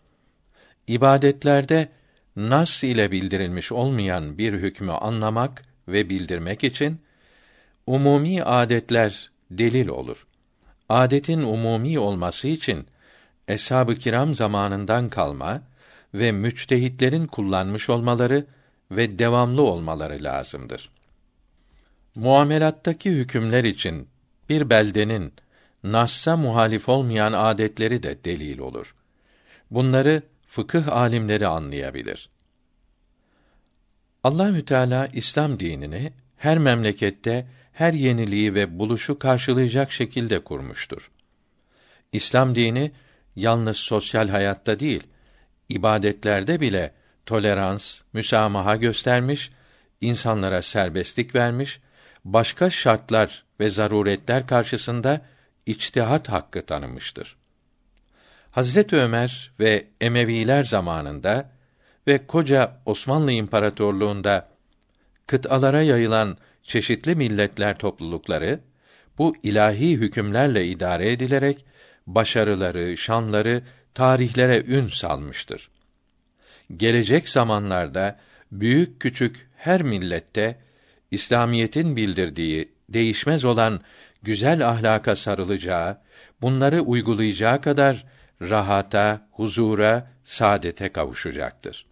İbadetlerde 0.86 1.88
nas 2.36 2.84
ile 2.84 3.10
bildirilmiş 3.10 3.72
olmayan 3.72 4.38
bir 4.38 4.52
hükmü 4.52 4.92
anlamak 4.92 5.62
ve 5.88 6.10
bildirmek 6.10 6.64
için 6.64 7.00
umumi 7.86 8.42
adetler 8.42 9.30
delil 9.50 9.88
olur. 9.88 10.26
Adetin 10.88 11.42
umumi 11.42 11.98
olması 11.98 12.48
için 12.48 12.86
eshab-ı 13.48 13.94
kiram 13.94 14.34
zamanından 14.34 15.08
kalma 15.08 15.62
ve 16.14 16.32
müçtehitlerin 16.32 17.26
kullanmış 17.26 17.90
olmaları 17.90 18.46
ve 18.90 19.18
devamlı 19.18 19.62
olmaları 19.62 20.24
lazımdır. 20.24 20.90
Muamelattaki 22.14 23.10
hükümler 23.10 23.64
için 23.64 24.08
bir 24.48 24.70
beldenin 24.70 25.32
Nas'a 25.84 26.36
muhalif 26.36 26.88
olmayan 26.88 27.32
adetleri 27.32 28.02
de 28.02 28.24
delil 28.24 28.58
olur. 28.58 28.94
Bunları 29.70 30.22
fıkıh 30.52 30.88
alimleri 30.88 31.46
anlayabilir. 31.46 32.28
Allahü 34.24 34.64
Teala 34.64 35.06
İslam 35.12 35.60
dinini 35.60 36.12
her 36.36 36.58
memlekette 36.58 37.46
her 37.72 37.92
yeniliği 37.92 38.54
ve 38.54 38.78
buluşu 38.78 39.18
karşılayacak 39.18 39.92
şekilde 39.92 40.44
kurmuştur. 40.44 41.10
İslam 42.12 42.54
dini 42.54 42.92
yalnız 43.36 43.76
sosyal 43.76 44.28
hayatta 44.28 44.80
değil, 44.80 45.02
ibadetlerde 45.68 46.60
bile 46.60 46.92
tolerans, 47.26 48.00
müsamaha 48.12 48.76
göstermiş, 48.76 49.50
insanlara 50.00 50.62
serbestlik 50.62 51.34
vermiş, 51.34 51.80
başka 52.24 52.70
şartlar 52.70 53.44
ve 53.60 53.70
zaruretler 53.70 54.46
karşısında 54.46 55.20
içtihat 55.66 56.28
hakkı 56.28 56.66
tanımıştır. 56.66 57.41
Hazret 58.52 58.92
Ömer 58.92 59.50
ve 59.60 59.86
Emeviler 60.00 60.64
zamanında 60.64 61.50
ve 62.06 62.26
koca 62.26 62.76
Osmanlı 62.86 63.32
İmparatorluğunda 63.32 64.48
kıtalara 65.26 65.82
yayılan 65.82 66.36
çeşitli 66.62 67.14
milletler 67.14 67.78
toplulukları 67.78 68.60
bu 69.18 69.36
ilahi 69.42 69.92
hükümlerle 69.92 70.66
idare 70.66 71.12
edilerek 71.12 71.64
başarıları, 72.06 72.96
şanları 72.96 73.62
tarihlere 73.94 74.62
ün 74.66 74.88
salmıştır. 74.88 75.70
Gelecek 76.76 77.28
zamanlarda 77.28 78.18
büyük 78.52 79.00
küçük 79.00 79.48
her 79.56 79.82
millette 79.82 80.58
İslamiyetin 81.10 81.96
bildirdiği 81.96 82.72
değişmez 82.88 83.44
olan 83.44 83.80
güzel 84.22 84.68
ahlaka 84.68 85.16
sarılacağı, 85.16 85.98
bunları 86.40 86.80
uygulayacağı 86.80 87.60
kadar 87.60 88.11
rahata, 88.50 89.28
huzura, 89.30 90.10
saadete 90.24 90.88
kavuşacaktır. 90.88 91.86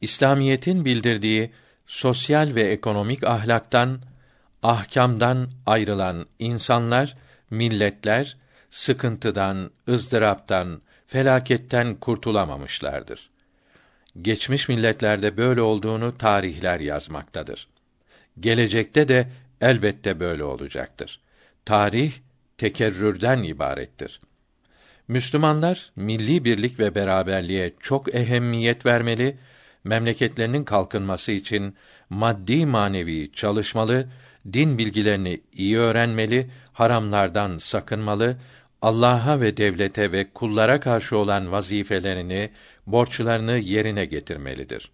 İslamiyetin 0.00 0.84
bildirdiği 0.84 1.50
sosyal 1.86 2.54
ve 2.54 2.62
ekonomik 2.62 3.24
ahlaktan, 3.24 4.00
ahkamdan 4.62 5.50
ayrılan 5.66 6.26
insanlar, 6.38 7.16
milletler 7.50 8.36
sıkıntıdan, 8.70 9.70
ızdıraptan, 9.88 10.82
felaketten 11.06 11.94
kurtulamamışlardır. 11.94 13.30
Geçmiş 14.22 14.68
milletlerde 14.68 15.36
böyle 15.36 15.62
olduğunu 15.62 16.18
tarihler 16.18 16.80
yazmaktadır. 16.80 17.68
Gelecekte 18.40 19.08
de 19.08 19.28
elbette 19.60 20.20
böyle 20.20 20.44
olacaktır. 20.44 21.20
Tarih 21.64 22.12
tekerrürden 22.58 23.42
ibarettir. 23.42 24.20
Müslümanlar 25.08 25.90
milli 25.96 26.44
birlik 26.44 26.78
ve 26.78 26.94
beraberliğe 26.94 27.74
çok 27.80 28.14
ehemmiyet 28.14 28.86
vermeli, 28.86 29.36
memleketlerinin 29.84 30.64
kalkınması 30.64 31.32
için 31.32 31.76
maddi 32.10 32.66
manevi 32.66 33.32
çalışmalı, 33.32 34.08
din 34.52 34.78
bilgilerini 34.78 35.40
iyi 35.52 35.78
öğrenmeli, 35.78 36.50
haramlardan 36.72 37.58
sakınmalı, 37.58 38.36
Allah'a 38.82 39.40
ve 39.40 39.56
devlete 39.56 40.12
ve 40.12 40.30
kullara 40.34 40.80
karşı 40.80 41.16
olan 41.16 41.52
vazifelerini, 41.52 42.50
borçlarını 42.86 43.56
yerine 43.56 44.04
getirmelidir. 44.04 44.90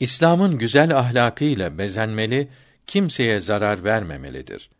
İslam'ın 0.00 0.58
güzel 0.58 0.98
ahlakıyla 0.98 1.78
bezenmeli, 1.78 2.48
kimseye 2.86 3.40
zarar 3.40 3.84
vermemelidir. 3.84 4.70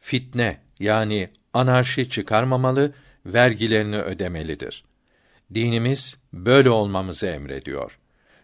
Fitne 0.00 0.63
yani 0.80 1.30
anarşi 1.52 2.08
çıkarmamalı, 2.08 2.92
vergilerini 3.26 3.98
ödemelidir. 3.98 4.84
Dinimiz 5.54 6.16
böyle 6.32 6.70
olmamızı 6.70 7.26
emrediyor. 7.26 7.98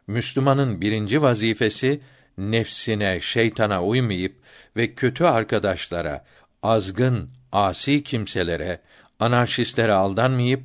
Müslümanın 0.07 0.81
birinci 0.81 1.23
vazifesi 1.23 2.01
nefsine, 2.39 3.21
şeytana 3.21 3.85
uymayıp 3.85 4.37
ve 4.77 4.95
kötü 4.95 5.25
arkadaşlara, 5.25 6.25
azgın, 6.63 7.31
asi 7.53 8.03
kimselere, 8.03 8.81
anarşistlere 9.21 9.93
aldanmayıp 9.93 10.63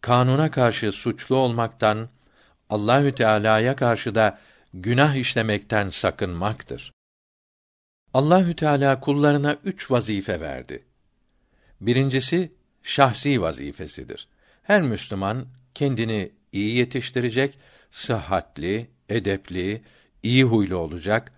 kanuna 0.00 0.50
karşı 0.50 0.92
suçlu 0.92 1.36
olmaktan, 1.36 2.08
Allahü 2.70 3.14
Teala'ya 3.14 3.76
karşı 3.76 4.14
da 4.14 4.38
günah 4.74 5.14
işlemekten 5.14 5.88
sakınmaktır. 5.88 6.92
Allahü 8.14 8.56
Teala 8.56 9.00
kullarına 9.00 9.56
üç 9.64 9.90
vazife 9.90 10.40
verdi. 10.40 10.84
Birincisi 11.80 12.52
şahsi 12.82 13.42
vazifesidir. 13.42 14.28
Her 14.62 14.82
Müslüman 14.82 15.46
kendini 15.74 16.32
iyi 16.52 16.76
yetiştirecek, 16.76 17.58
sıhhatli, 17.90 18.90
edepli, 19.08 19.82
iyi 20.22 20.44
huylu 20.44 20.76
olacak, 20.76 21.32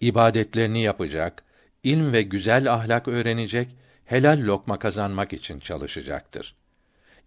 ibadetlerini 0.00 0.82
yapacak, 0.82 1.42
ilm 1.82 2.12
ve 2.12 2.22
güzel 2.22 2.72
ahlak 2.72 3.08
öğrenecek, 3.08 3.68
helal 4.04 4.40
lokma 4.40 4.78
kazanmak 4.78 5.32
için 5.32 5.60
çalışacaktır. 5.60 6.54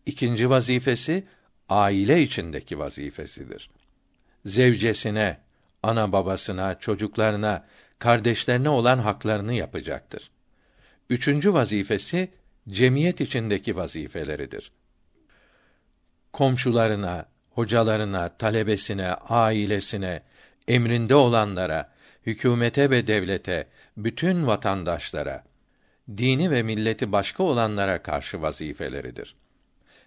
İkinci 0.06 0.50
vazifesi 0.50 1.24
aile 1.70 2.22
içindeki 2.22 2.80
vazifesidir. 2.80 3.70
Zevcesine, 4.46 5.38
ana 5.84 6.12
babasına, 6.12 6.80
çocuklarına, 6.80 7.66
kardeşlerine 8.00 8.70
olan 8.70 9.00
haklarını 9.00 9.54
yapacaktır. 9.54 10.32
Üçüncü 11.10 11.54
vazifesi 11.54 12.30
cemiyet 12.70 13.22
içindeki 13.22 13.76
vazifeleridir. 13.76 14.72
Komşularına, 16.34 17.26
hocalarına, 17.50 18.38
talebesine, 18.38 19.08
ailesine, 19.14 20.24
emrinde 20.68 21.16
olanlara, 21.16 21.94
hükümete 22.26 22.90
ve 22.90 23.08
devlete, 23.08 23.68
bütün 23.98 24.48
vatandaşlara, 24.48 25.44
dini 26.18 26.52
ve 26.52 26.64
milleti 26.64 27.12
başka 27.12 27.44
olanlara 27.44 28.04
karşı 28.04 28.42
vazifeleridir. 28.42 29.36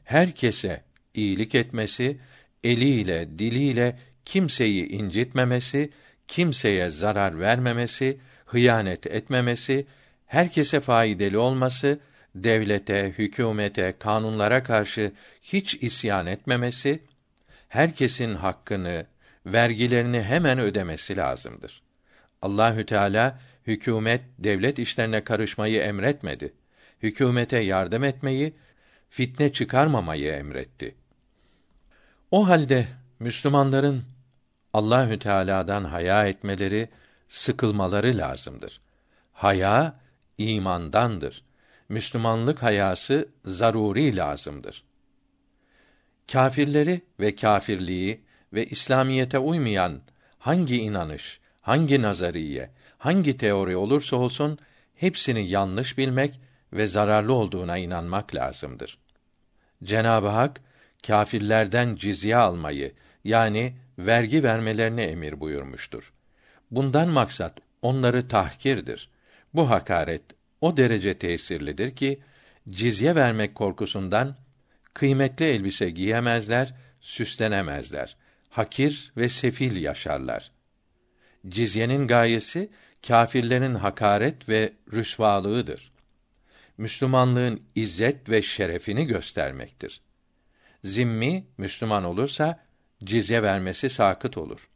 Herkese 0.04 0.82
iyilik 1.14 1.54
etmesi, 1.54 2.18
eliyle, 2.64 3.38
diliyle 3.38 3.98
kimseyi 4.24 4.88
incitmemesi, 4.88 5.90
kimseye 6.28 6.88
zarar 6.88 7.40
vermemesi, 7.40 8.18
hıyanet 8.46 9.06
etmemesi, 9.06 9.86
herkese 10.26 10.80
faydalı 10.80 11.40
olması, 11.40 12.00
devlete, 12.34 13.14
hükümete, 13.18 13.94
kanunlara 13.98 14.62
karşı 14.62 15.12
hiç 15.42 15.74
isyan 15.74 16.26
etmemesi, 16.26 17.02
herkesin 17.68 18.34
hakkını, 18.34 19.06
vergilerini 19.46 20.22
hemen 20.22 20.58
ödemesi 20.58 21.16
lazımdır. 21.16 21.82
Allahü 22.42 22.86
Teala 22.86 23.38
hükümet, 23.66 24.20
devlet 24.38 24.78
işlerine 24.78 25.24
karışmayı 25.24 25.80
emretmedi. 25.80 26.52
Hükümete 27.02 27.58
yardım 27.58 28.04
etmeyi, 28.04 28.54
fitne 29.10 29.52
çıkarmamayı 29.52 30.32
emretti. 30.32 30.94
O 32.30 32.48
halde 32.48 32.88
Müslümanların 33.18 34.02
Allahü 34.72 35.18
Teala'dan 35.18 35.84
haya 35.84 36.26
etmeleri, 36.28 36.88
sıkılmaları 37.28 38.18
lazımdır. 38.18 38.80
Haya 39.32 40.00
imandandır. 40.38 41.42
Müslümanlık 41.90 42.62
hayası 42.62 43.28
zaruri 43.44 44.16
lazımdır. 44.16 44.84
Kâfirleri 46.32 47.00
ve 47.20 47.34
kâfirliği 47.34 48.20
ve 48.52 48.66
İslamiyete 48.66 49.38
uymayan 49.38 50.00
hangi 50.38 50.76
inanış, 50.76 51.40
hangi 51.60 52.02
nazariye, 52.02 52.70
hangi 52.98 53.36
teori 53.36 53.76
olursa 53.76 54.16
olsun 54.16 54.58
hepsini 54.94 55.48
yanlış 55.48 55.98
bilmek 55.98 56.40
ve 56.72 56.86
zararlı 56.86 57.32
olduğuna 57.32 57.78
inanmak 57.78 58.34
lazımdır. 58.34 58.98
Cenab-ı 59.84 60.28
Hak 60.28 60.60
kâfirlerden 61.06 61.96
cizye 61.96 62.36
almayı 62.36 62.94
yani 63.24 63.76
vergi 63.98 64.42
vermelerini 64.42 65.02
emir 65.02 65.40
buyurmuştur. 65.40 66.12
Bundan 66.70 67.08
maksat 67.08 67.58
onları 67.82 68.28
tahkirdir. 68.28 69.10
Bu 69.54 69.70
hakaret 69.70 70.39
o 70.60 70.76
derece 70.76 71.18
tesirlidir 71.18 71.96
ki 71.96 72.20
cizye 72.68 73.14
vermek 73.14 73.54
korkusundan 73.54 74.36
kıymetli 74.94 75.44
elbise 75.44 75.90
giyemezler, 75.90 76.74
süslenemezler. 77.00 78.16
Hakir 78.50 79.12
ve 79.16 79.28
sefil 79.28 79.76
yaşarlar. 79.76 80.50
Cizyenin 81.48 82.06
gayesi 82.06 82.70
kâfirlerin 83.06 83.74
hakaret 83.74 84.48
ve 84.48 84.72
rüsvalığıdır. 84.92 85.92
Müslümanlığın 86.78 87.62
izzet 87.74 88.28
ve 88.28 88.42
şerefini 88.42 89.06
göstermektir. 89.06 90.00
Zimmi 90.84 91.46
Müslüman 91.58 92.04
olursa 92.04 92.64
cizye 93.04 93.42
vermesi 93.42 93.90
sakıt 93.90 94.38
olur. 94.38 94.68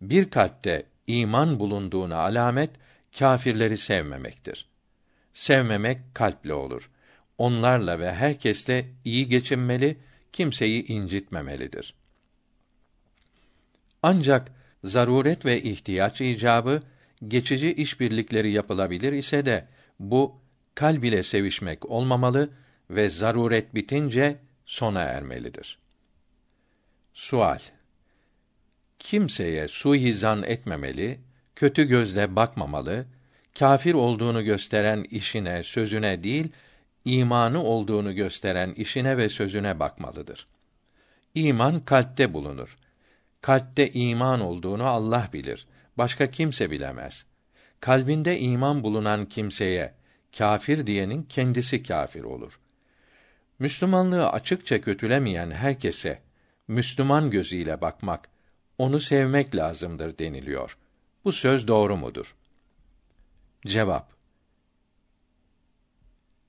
Bir 0.00 0.30
kalpte 0.30 0.86
iman 1.06 1.58
bulunduğuna 1.58 2.16
alamet 2.16 2.70
kâfirleri 3.18 3.76
sevmemektir. 3.76 4.71
Sevmemek 5.34 5.98
kalple 6.14 6.54
olur. 6.54 6.90
Onlarla 7.38 7.98
ve 7.98 8.12
herkesle 8.12 8.84
iyi 9.04 9.28
geçinmeli, 9.28 9.96
kimseyi 10.32 10.86
incitmemelidir. 10.86 11.94
Ancak 14.02 14.52
zaruret 14.84 15.44
ve 15.44 15.62
ihtiyaç 15.62 16.20
icabı 16.20 16.82
geçici 17.28 17.74
işbirlikleri 17.74 18.50
yapılabilir 18.50 19.12
ise 19.12 19.44
de 19.44 19.68
bu 20.00 20.40
kalb 20.74 21.02
ile 21.02 21.22
sevişmek 21.22 21.90
olmamalı 21.90 22.50
ve 22.90 23.08
zaruret 23.08 23.74
bitince 23.74 24.36
sona 24.66 25.02
ermelidir. 25.02 25.78
Sual 27.14 27.58
Kimseye 28.98 29.68
suizan 29.68 30.42
etmemeli, 30.42 31.20
kötü 31.56 31.84
gözle 31.84 32.36
bakmamalı, 32.36 33.06
kâfir 33.58 33.94
olduğunu 33.94 34.44
gösteren 34.44 35.02
işine, 35.02 35.62
sözüne 35.62 36.22
değil, 36.22 36.48
imanı 37.04 37.62
olduğunu 37.62 38.14
gösteren 38.14 38.72
işine 38.72 39.16
ve 39.16 39.28
sözüne 39.28 39.80
bakmalıdır. 39.80 40.46
İman 41.34 41.80
kalpte 41.80 42.34
bulunur. 42.34 42.76
Kalpte 43.40 43.92
iman 43.92 44.40
olduğunu 44.40 44.86
Allah 44.86 45.28
bilir. 45.32 45.66
Başka 45.98 46.30
kimse 46.30 46.70
bilemez. 46.70 47.26
Kalbinde 47.80 48.38
iman 48.38 48.82
bulunan 48.82 49.26
kimseye 49.26 49.94
kâfir 50.38 50.86
diyenin 50.86 51.22
kendisi 51.22 51.82
kâfir 51.82 52.22
olur. 52.22 52.60
Müslümanlığı 53.58 54.28
açıkça 54.28 54.80
kötülemeyen 54.80 55.50
herkese 55.50 56.18
Müslüman 56.68 57.30
gözüyle 57.30 57.80
bakmak, 57.80 58.28
onu 58.78 59.00
sevmek 59.00 59.56
lazımdır 59.56 60.18
deniliyor. 60.18 60.78
Bu 61.24 61.32
söz 61.32 61.68
doğru 61.68 61.96
mudur? 61.96 62.34
Cevap 63.66 64.12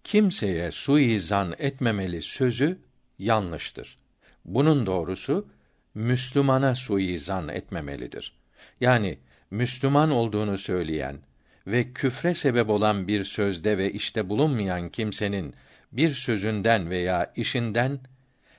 Kimseye 0.03 0.72
suizan 0.72 1.55
etmemeli 1.59 2.22
sözü 2.22 2.80
yanlıştır. 3.20 3.97
Bunun 4.45 4.86
doğrusu 4.86 5.47
Müslümana 5.93 6.76
suizan 6.76 7.47
etmemelidir. 7.47 8.34
Yani 8.82 9.20
Müslüman 9.51 10.11
olduğunu 10.11 10.57
söyleyen 10.57 11.20
ve 11.68 11.93
küfre 11.93 12.34
sebep 12.34 12.70
olan 12.70 13.07
bir 13.07 13.24
sözde 13.24 13.78
ve 13.78 13.91
işte 13.91 14.30
bulunmayan 14.30 14.89
kimsenin 14.89 15.53
bir 15.91 16.11
sözünden 16.14 16.89
veya 16.89 17.34
işinden 17.36 17.99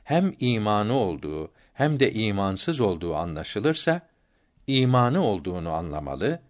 hem 0.04 0.32
imanı 0.40 0.92
olduğu 0.92 1.52
hem 1.72 2.00
de 2.00 2.12
imansız 2.12 2.80
olduğu 2.80 3.14
anlaşılırsa 3.14 4.00
imanı 4.66 5.24
olduğunu 5.24 5.70
anlamalı, 5.70 6.40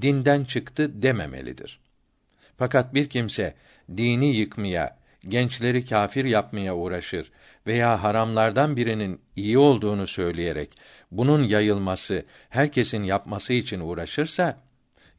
dinden 0.00 0.44
çıktı 0.44 1.02
dememelidir. 1.02 1.80
Fakat 2.56 2.94
bir 2.94 3.08
kimse 3.08 3.54
dini 3.96 4.36
yıkmaya, 4.36 4.98
gençleri 5.28 5.84
kâfir 5.84 6.24
yapmaya 6.24 6.76
uğraşır 6.76 7.30
veya 7.66 8.02
haramlardan 8.02 8.76
birinin 8.76 9.20
iyi 9.36 9.58
olduğunu 9.58 10.06
söyleyerek 10.06 10.78
bunun 11.10 11.42
yayılması, 11.42 12.24
herkesin 12.48 13.02
yapması 13.02 13.52
için 13.52 13.80
uğraşırsa 13.80 14.60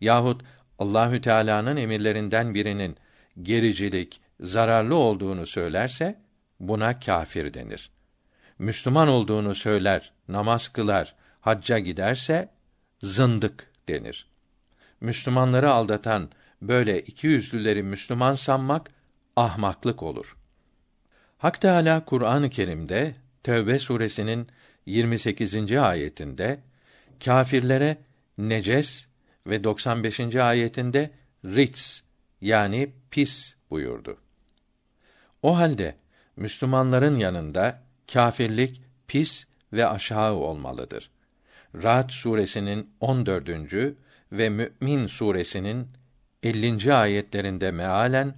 yahut 0.02 0.42
Allahü 0.80 1.22
Teala'nın 1.22 1.78
emirlerinden 1.78 2.54
birinin 2.54 2.98
gericilik, 3.42 4.22
zararlı 4.40 4.96
olduğunu 4.96 5.48
söylerse 5.48 6.20
buna 6.60 7.00
kâfir 7.00 7.54
denir. 7.54 7.90
Müslüman 8.60 9.08
olduğunu 9.08 9.56
söyler, 9.56 10.12
namaz 10.28 10.68
kılar, 10.68 11.16
hacca 11.42 11.80
giderse 11.80 12.50
zındık 13.02 13.72
denir. 13.88 14.28
Müslümanları 15.06 15.72
aldatan 15.72 16.30
böyle 16.62 17.02
iki 17.02 17.28
yüzlüleri 17.28 17.84
Müslüman 17.84 18.36
sanmak 18.36 18.92
ahmaklık 19.36 20.04
olur. 20.04 20.38
Hak 21.38 21.62
Teâlâ 21.62 22.06
Kur'an-ı 22.06 22.50
Kerim'de 22.50 23.16
Tevbe 23.44 23.80
suresinin 23.80 24.48
28. 24.86 25.72
ayetinde 25.72 26.60
kâfirlere 27.26 27.98
neces 28.38 29.08
ve 29.48 29.64
95. 29.64 30.36
ayetinde 30.36 31.12
rits 31.46 32.00
yani 32.42 32.94
pis 33.12 33.56
buyurdu. 33.70 34.18
O 35.42 35.58
halde 35.58 35.96
Müslümanların 36.36 37.20
yanında 37.20 37.82
kâfirlik 38.14 38.82
pis 39.08 39.46
ve 39.74 39.88
aşağı 39.88 40.34
olmalıdır. 40.34 41.10
Ra'd 41.84 42.10
suresinin 42.10 42.90
14. 43.00 43.50
ve 44.32 44.50
Mü'min 44.50 45.08
suresinin 45.08 45.88
50. 46.44 46.94
ayetlerinde 46.94 47.72
mealen 47.72 48.36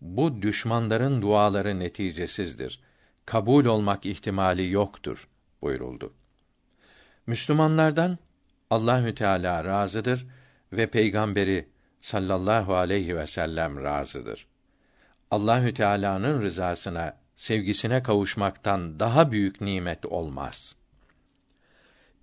bu 0.00 0.42
düşmanların 0.42 1.22
duaları 1.22 1.78
neticesizdir. 1.78 2.80
Kabul 3.26 3.64
olmak 3.64 4.06
ihtimali 4.06 4.70
yoktur 4.70 5.28
buyuruldu. 5.62 6.12
Müslümanlardan 7.26 8.18
Allahü 8.70 9.14
Teala 9.14 9.64
razıdır 9.64 10.26
ve 10.72 10.86
peygamberi 10.86 11.68
sallallahu 12.00 12.74
aleyhi 12.74 13.16
ve 13.16 13.26
sellem 13.26 13.84
razıdır. 13.84 14.46
Allahü 15.30 15.74
Teala'nın 15.74 16.42
rızasına 16.42 17.16
sevgisine 17.36 18.02
kavuşmaktan 18.02 19.00
daha 19.00 19.32
büyük 19.32 19.60
nimet 19.60 20.06
olmaz. 20.06 20.76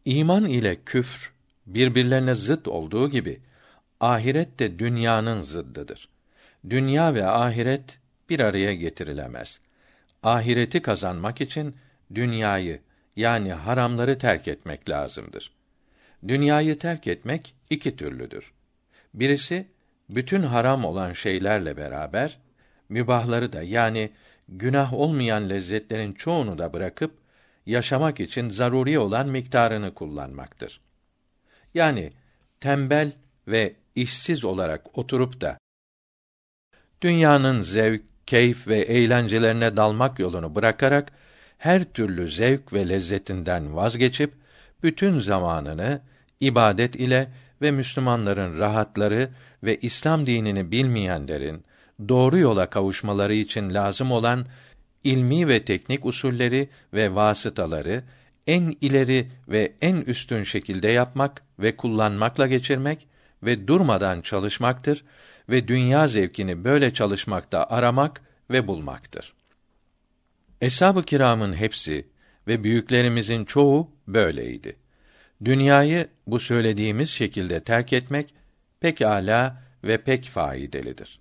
İman 0.05 0.45
ile 0.45 0.83
küfr 0.83 1.38
birbirlerine 1.73 2.35
zıt 2.35 2.67
olduğu 2.67 3.09
gibi 3.09 3.41
ahiret 3.99 4.59
de 4.59 4.79
dünyanın 4.79 5.41
zıddıdır. 5.41 6.09
Dünya 6.69 7.13
ve 7.13 7.25
ahiret 7.25 7.99
bir 8.29 8.39
araya 8.39 8.73
getirilemez. 8.73 9.61
Ahireti 10.23 10.81
kazanmak 10.81 11.41
için 11.41 11.75
dünyayı 12.15 12.79
yani 13.15 13.53
haramları 13.53 14.17
terk 14.17 14.47
etmek 14.47 14.89
lazımdır. 14.89 15.51
Dünyayı 16.27 16.79
terk 16.79 17.07
etmek 17.07 17.55
iki 17.69 17.95
türlüdür. 17.95 18.53
Birisi 19.13 19.67
bütün 20.09 20.43
haram 20.43 20.85
olan 20.85 21.13
şeylerle 21.13 21.77
beraber 21.77 22.37
mübahları 22.89 23.53
da 23.53 23.63
yani 23.63 24.11
günah 24.47 24.93
olmayan 24.93 25.49
lezzetlerin 25.49 26.13
çoğunu 26.13 26.57
da 26.57 26.73
bırakıp 26.73 27.11
yaşamak 27.65 28.19
için 28.19 28.49
zaruri 28.49 28.99
olan 28.99 29.27
miktarını 29.27 29.93
kullanmaktır. 29.93 30.81
Yani 31.73 32.11
tembel 32.59 33.11
ve 33.47 33.75
işsiz 33.95 34.43
olarak 34.43 34.97
oturup 34.97 35.41
da 35.41 35.57
dünyanın 37.01 37.61
zevk, 37.61 38.01
keyif 38.25 38.67
ve 38.67 38.79
eğlencelerine 38.79 39.77
dalmak 39.77 40.19
yolunu 40.19 40.55
bırakarak 40.55 41.11
her 41.57 41.83
türlü 41.83 42.31
zevk 42.31 42.73
ve 42.73 42.89
lezzetinden 42.89 43.75
vazgeçip 43.75 44.33
bütün 44.83 45.19
zamanını 45.19 46.01
ibadet 46.39 46.95
ile 46.95 47.27
ve 47.61 47.71
Müslümanların 47.71 48.59
rahatları 48.59 49.29
ve 49.63 49.77
İslam 49.77 50.25
dinini 50.25 50.71
bilmeyenlerin 50.71 51.63
doğru 52.09 52.37
yola 52.37 52.69
kavuşmaları 52.69 53.33
için 53.33 53.73
lazım 53.73 54.11
olan 54.11 54.45
ilmi 55.03 55.47
ve 55.47 55.65
teknik 55.65 56.05
usulleri 56.05 56.69
ve 56.93 57.15
vasıtaları 57.15 58.03
en 58.49 58.75
ileri 58.81 59.27
ve 59.47 59.73
en 59.81 59.95
üstün 59.95 60.43
şekilde 60.43 60.87
yapmak 60.87 61.41
ve 61.59 61.75
kullanmakla 61.75 62.47
geçirmek 62.47 63.07
ve 63.43 63.67
durmadan 63.67 64.21
çalışmaktır 64.21 65.03
ve 65.49 65.67
dünya 65.67 66.07
zevkini 66.07 66.63
böyle 66.63 66.93
çalışmakta 66.93 67.67
aramak 67.69 68.21
ve 68.51 68.67
bulmaktır. 68.67 69.33
Eshab-ı 70.61 71.03
kiramın 71.03 71.53
hepsi 71.53 72.07
ve 72.47 72.63
büyüklerimizin 72.63 73.45
çoğu 73.45 73.91
böyleydi. 74.07 74.75
Dünyayı 75.45 76.07
bu 76.27 76.39
söylediğimiz 76.39 77.09
şekilde 77.09 77.59
terk 77.59 77.93
etmek 77.93 78.33
pek 78.79 79.01
ala 79.01 79.63
ve 79.83 79.97
pek 79.97 80.25
faydalıdır. 80.25 81.19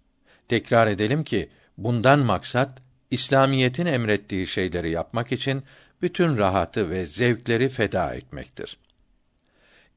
Tekrar 0.49 0.87
edelim 0.87 1.24
ki 1.24 1.49
bundan 1.79 2.18
maksat 2.18 2.83
İslamiyetin 3.11 3.87
emrettiği 3.87 4.47
şeyleri 4.47 4.91
yapmak 4.91 5.33
için 5.33 5.62
bütün 6.03 6.38
rahatı 6.38 6.90
ve 6.90 7.07
zevkleri 7.07 7.68
feda 7.68 8.14
etmektir. 8.14 8.78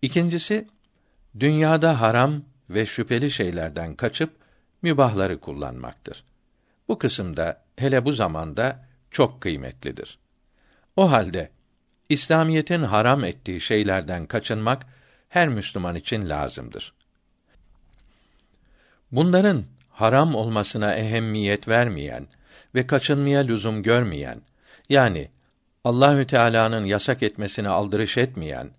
İkincisi, 0.01 0.67
dünyada 1.39 2.01
haram 2.01 2.41
ve 2.69 2.85
şüpheli 2.85 3.31
şeylerden 3.31 3.95
kaçıp 3.95 4.35
mübahları 4.81 5.39
kullanmaktır. 5.39 6.23
Bu 6.87 6.97
kısımda 6.97 7.61
hele 7.75 8.05
bu 8.05 8.11
zamanda 8.11 8.85
çok 9.11 9.41
kıymetlidir. 9.41 10.19
O 10.95 11.11
halde 11.11 11.49
İslamiyetin 12.09 12.83
haram 12.83 13.23
ettiği 13.23 13.61
şeylerden 13.61 14.25
kaçınmak 14.25 14.85
her 15.29 15.49
Müslüman 15.49 15.95
için 15.95 16.29
lazımdır. 16.29 16.93
Bunların 19.11 19.63
haram 19.89 20.35
olmasına 20.35 20.95
ehemmiyet 20.95 21.67
vermeyen 21.67 22.27
ve 22.75 22.87
kaçınmaya 22.87 23.39
lüzum 23.41 23.83
görmeyen 23.83 24.41
yani 24.89 25.29
Allahü 25.83 26.27
Teala'nın 26.27 26.85
yasak 26.85 27.23
etmesine 27.23 27.69
aldırış 27.69 28.17
etmeyen 28.17 28.69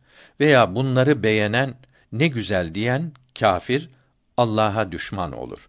veya 0.41 0.75
bunları 0.75 1.23
beğenen 1.23 1.75
ne 2.13 2.29
güzel 2.29 2.75
diyen 2.75 3.13
kâfir 3.39 3.91
Allah'a 4.37 4.93
düşman 4.93 5.33
olur. 5.33 5.69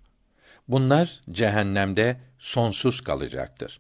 Bunlar 0.68 1.20
cehennemde 1.32 2.18
sonsuz 2.40 3.02
kalacaktır. 3.02 3.80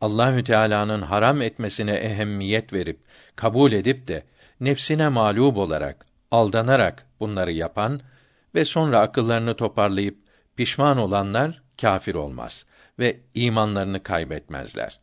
Allahü 0.00 0.44
Teala'nın 0.44 1.02
haram 1.02 1.42
etmesine 1.42 1.94
ehemmiyet 1.94 2.72
verip 2.72 3.00
kabul 3.36 3.72
edip 3.72 4.08
de 4.08 4.22
nefsine 4.60 5.08
mağlup 5.08 5.56
olarak 5.56 6.06
aldanarak 6.30 7.06
bunları 7.20 7.52
yapan 7.52 8.00
ve 8.54 8.64
sonra 8.64 8.98
akıllarını 8.98 9.56
toparlayıp 9.56 10.18
pişman 10.56 10.98
olanlar 10.98 11.62
kâfir 11.80 12.14
olmaz 12.14 12.66
ve 12.98 13.20
imanlarını 13.34 14.02
kaybetmezler. 14.02 15.00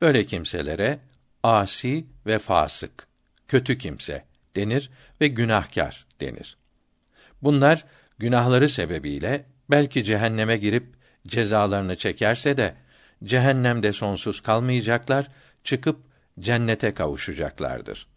Böyle 0.00 0.26
kimselere 0.26 0.98
asi 1.42 2.06
ve 2.26 2.38
fasık, 2.38 3.06
kötü 3.48 3.78
kimse 3.78 4.24
denir 4.56 4.90
ve 5.20 5.28
günahkar 5.28 6.06
denir. 6.20 6.56
Bunlar 7.42 7.84
günahları 8.18 8.68
sebebiyle 8.68 9.46
belki 9.70 10.04
cehenneme 10.04 10.56
girip 10.56 10.86
cezalarını 11.26 11.96
çekerse 11.96 12.56
de 12.56 12.74
cehennemde 13.24 13.92
sonsuz 13.92 14.40
kalmayacaklar, 14.40 15.28
çıkıp 15.64 16.00
cennete 16.40 16.94
kavuşacaklardır. 16.94 18.08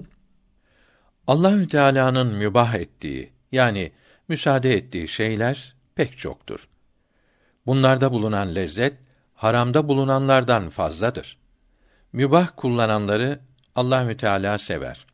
Allahü 1.27 1.67
Teala'nın 1.67 2.35
mübah 2.35 2.75
ettiği 2.75 3.33
yani 3.51 3.91
müsaade 4.27 4.73
ettiği 4.73 5.07
şeyler 5.07 5.75
pek 5.95 6.17
çoktur. 6.17 6.67
Bunlarda 7.65 8.11
bulunan 8.11 8.55
lezzet 8.55 8.93
haramda 9.33 9.87
bulunanlardan 9.87 10.69
fazladır. 10.69 11.42
Mübah 12.13 12.49
kullananları 12.55 13.39
Allahü 13.75 14.17
Teala 14.17 14.57
sever. 14.57 15.05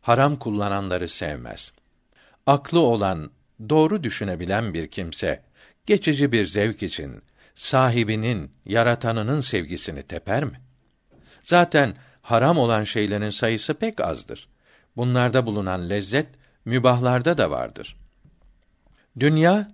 Haram 0.00 0.36
kullananları 0.36 1.08
sevmez. 1.08 1.72
Aklı 2.46 2.80
olan, 2.80 3.30
doğru 3.68 4.02
düşünebilen 4.02 4.74
bir 4.74 4.88
kimse 4.88 5.42
geçici 5.86 6.32
bir 6.32 6.46
zevk 6.46 6.82
için 6.82 7.22
sahibinin, 7.54 8.50
yaratanının 8.66 9.40
sevgisini 9.40 10.02
teper 10.02 10.44
mi? 10.44 10.60
Zaten 11.42 11.96
haram 12.22 12.58
olan 12.58 12.84
şeylerin 12.84 13.30
sayısı 13.30 13.74
pek 13.74 14.00
azdır. 14.00 14.48
Bunlarda 14.96 15.46
bulunan 15.46 15.90
lezzet 15.90 16.26
mübahlarda 16.64 17.38
da 17.38 17.50
vardır. 17.50 17.96
Dünya 19.20 19.72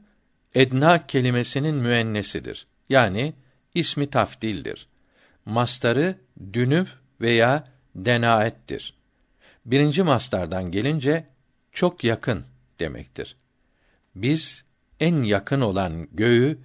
edna 0.55 1.07
kelimesinin 1.07 1.75
müennesidir. 1.75 2.67
Yani 2.89 3.35
ismi 3.75 4.11
tafdildir. 4.11 4.89
Mastarı 5.45 6.19
dünüv 6.53 6.87
veya 7.21 7.69
denaettir. 7.95 8.95
Birinci 9.67 10.03
mastardan 10.03 10.71
gelince 10.71 11.27
çok 11.73 12.05
yakın 12.05 12.45
demektir. 12.81 13.37
Biz 14.15 14.65
en 15.01 15.23
yakın 15.23 15.61
olan 15.61 16.09
göğü 16.13 16.59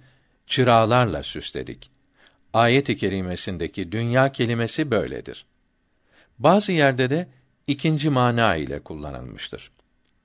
çıralarla 0.46 1.22
süsledik. 1.22 1.90
Ayet-i 2.52 2.96
kerimesindeki 2.96 3.92
dünya 3.92 4.32
kelimesi 4.32 4.90
böyledir. 4.90 5.46
Bazı 6.38 6.72
yerde 6.72 7.10
de 7.10 7.28
ikinci 7.66 8.10
mana 8.10 8.56
ile 8.56 8.80
kullanılmıştır. 8.80 9.70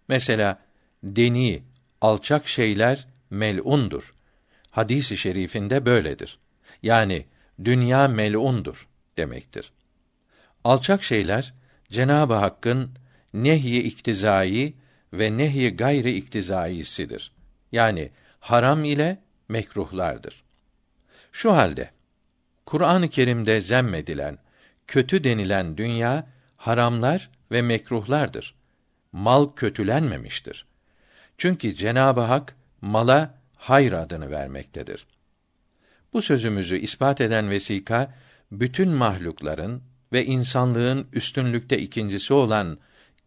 Mesela 0.08 0.60
deni, 1.04 1.64
alçak 2.02 2.47
şeyler 2.47 3.08
mel'undur. 3.30 4.14
Hadisi 4.72 5.14
i 5.14 5.18
şerifinde 5.18 5.86
böyledir. 5.86 6.39
Yani 6.84 7.26
dünya 7.64 8.08
mel'undur 8.08 8.88
demektir. 9.18 9.72
Alçak 10.64 11.03
şeyler 11.03 11.53
Cenabı 11.89 12.34
Hakk'ın 12.34 12.91
nehy-i 13.34 13.82
iktizai 13.82 14.74
ve 15.14 15.38
nehy-i 15.38 15.76
gayri 15.76 16.12
iktizaisidir. 16.12 17.32
Yani 17.72 18.12
haram 18.39 18.86
ile 18.86 19.20
mekruhlardır. 19.49 20.43
Şu 21.32 21.53
halde 21.53 21.91
Kur'an-ı 22.66 23.09
Kerim'de 23.09 23.62
zemmedilen, 23.62 24.38
kötü 24.88 25.24
denilen 25.24 25.78
dünya 25.78 26.28
haramlar 26.57 27.30
ve 27.51 27.62
mekruhlardır. 27.62 28.55
Mal 29.12 29.55
kötülenmemiştir. 29.55 30.66
Çünkü 31.38 31.76
Cenabı 31.76 32.22
Hak 32.22 32.55
mala 32.82 33.39
hayır 33.55 33.91
adını 33.91 34.32
vermektedir. 34.32 35.07
Bu 36.14 36.22
sözümüzü 36.22 36.78
ispat 36.78 37.22
eden 37.22 37.49
vesika 37.49 38.14
bütün 38.52 38.89
mahlukların 38.89 39.82
ve 40.14 40.26
insanlığın 40.26 41.08
üstünlükte 41.14 41.78
ikincisi 41.78 42.34
olan 42.34 42.78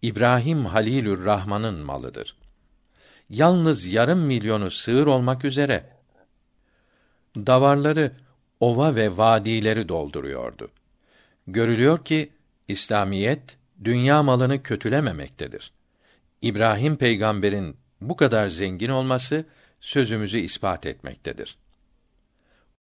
İbrahim 0.02 0.64
Halilür 0.64 1.24
Rahman'ın 1.24 1.78
malıdır. 1.78 2.36
Yalnız 3.30 3.84
yarım 3.84 4.18
milyonu 4.18 4.70
sığır 4.70 5.06
olmak 5.06 5.44
üzere 5.44 5.90
davarları 7.36 8.12
ova 8.60 8.94
ve 8.94 9.16
vadileri 9.16 9.88
dolduruyordu. 9.88 10.70
Görülüyor 11.46 12.04
ki 12.04 12.30
İslamiyet 12.68 13.58
dünya 13.84 14.22
malını 14.22 14.62
kötülememektedir. 14.62 15.72
İbrahim 16.42 16.96
peygamberin 16.96 17.76
bu 18.00 18.16
kadar 18.16 18.48
zengin 18.48 18.88
olması 18.88 19.44
sözümüzü 19.80 20.38
ispat 20.38 20.86
etmektedir. 20.86 21.56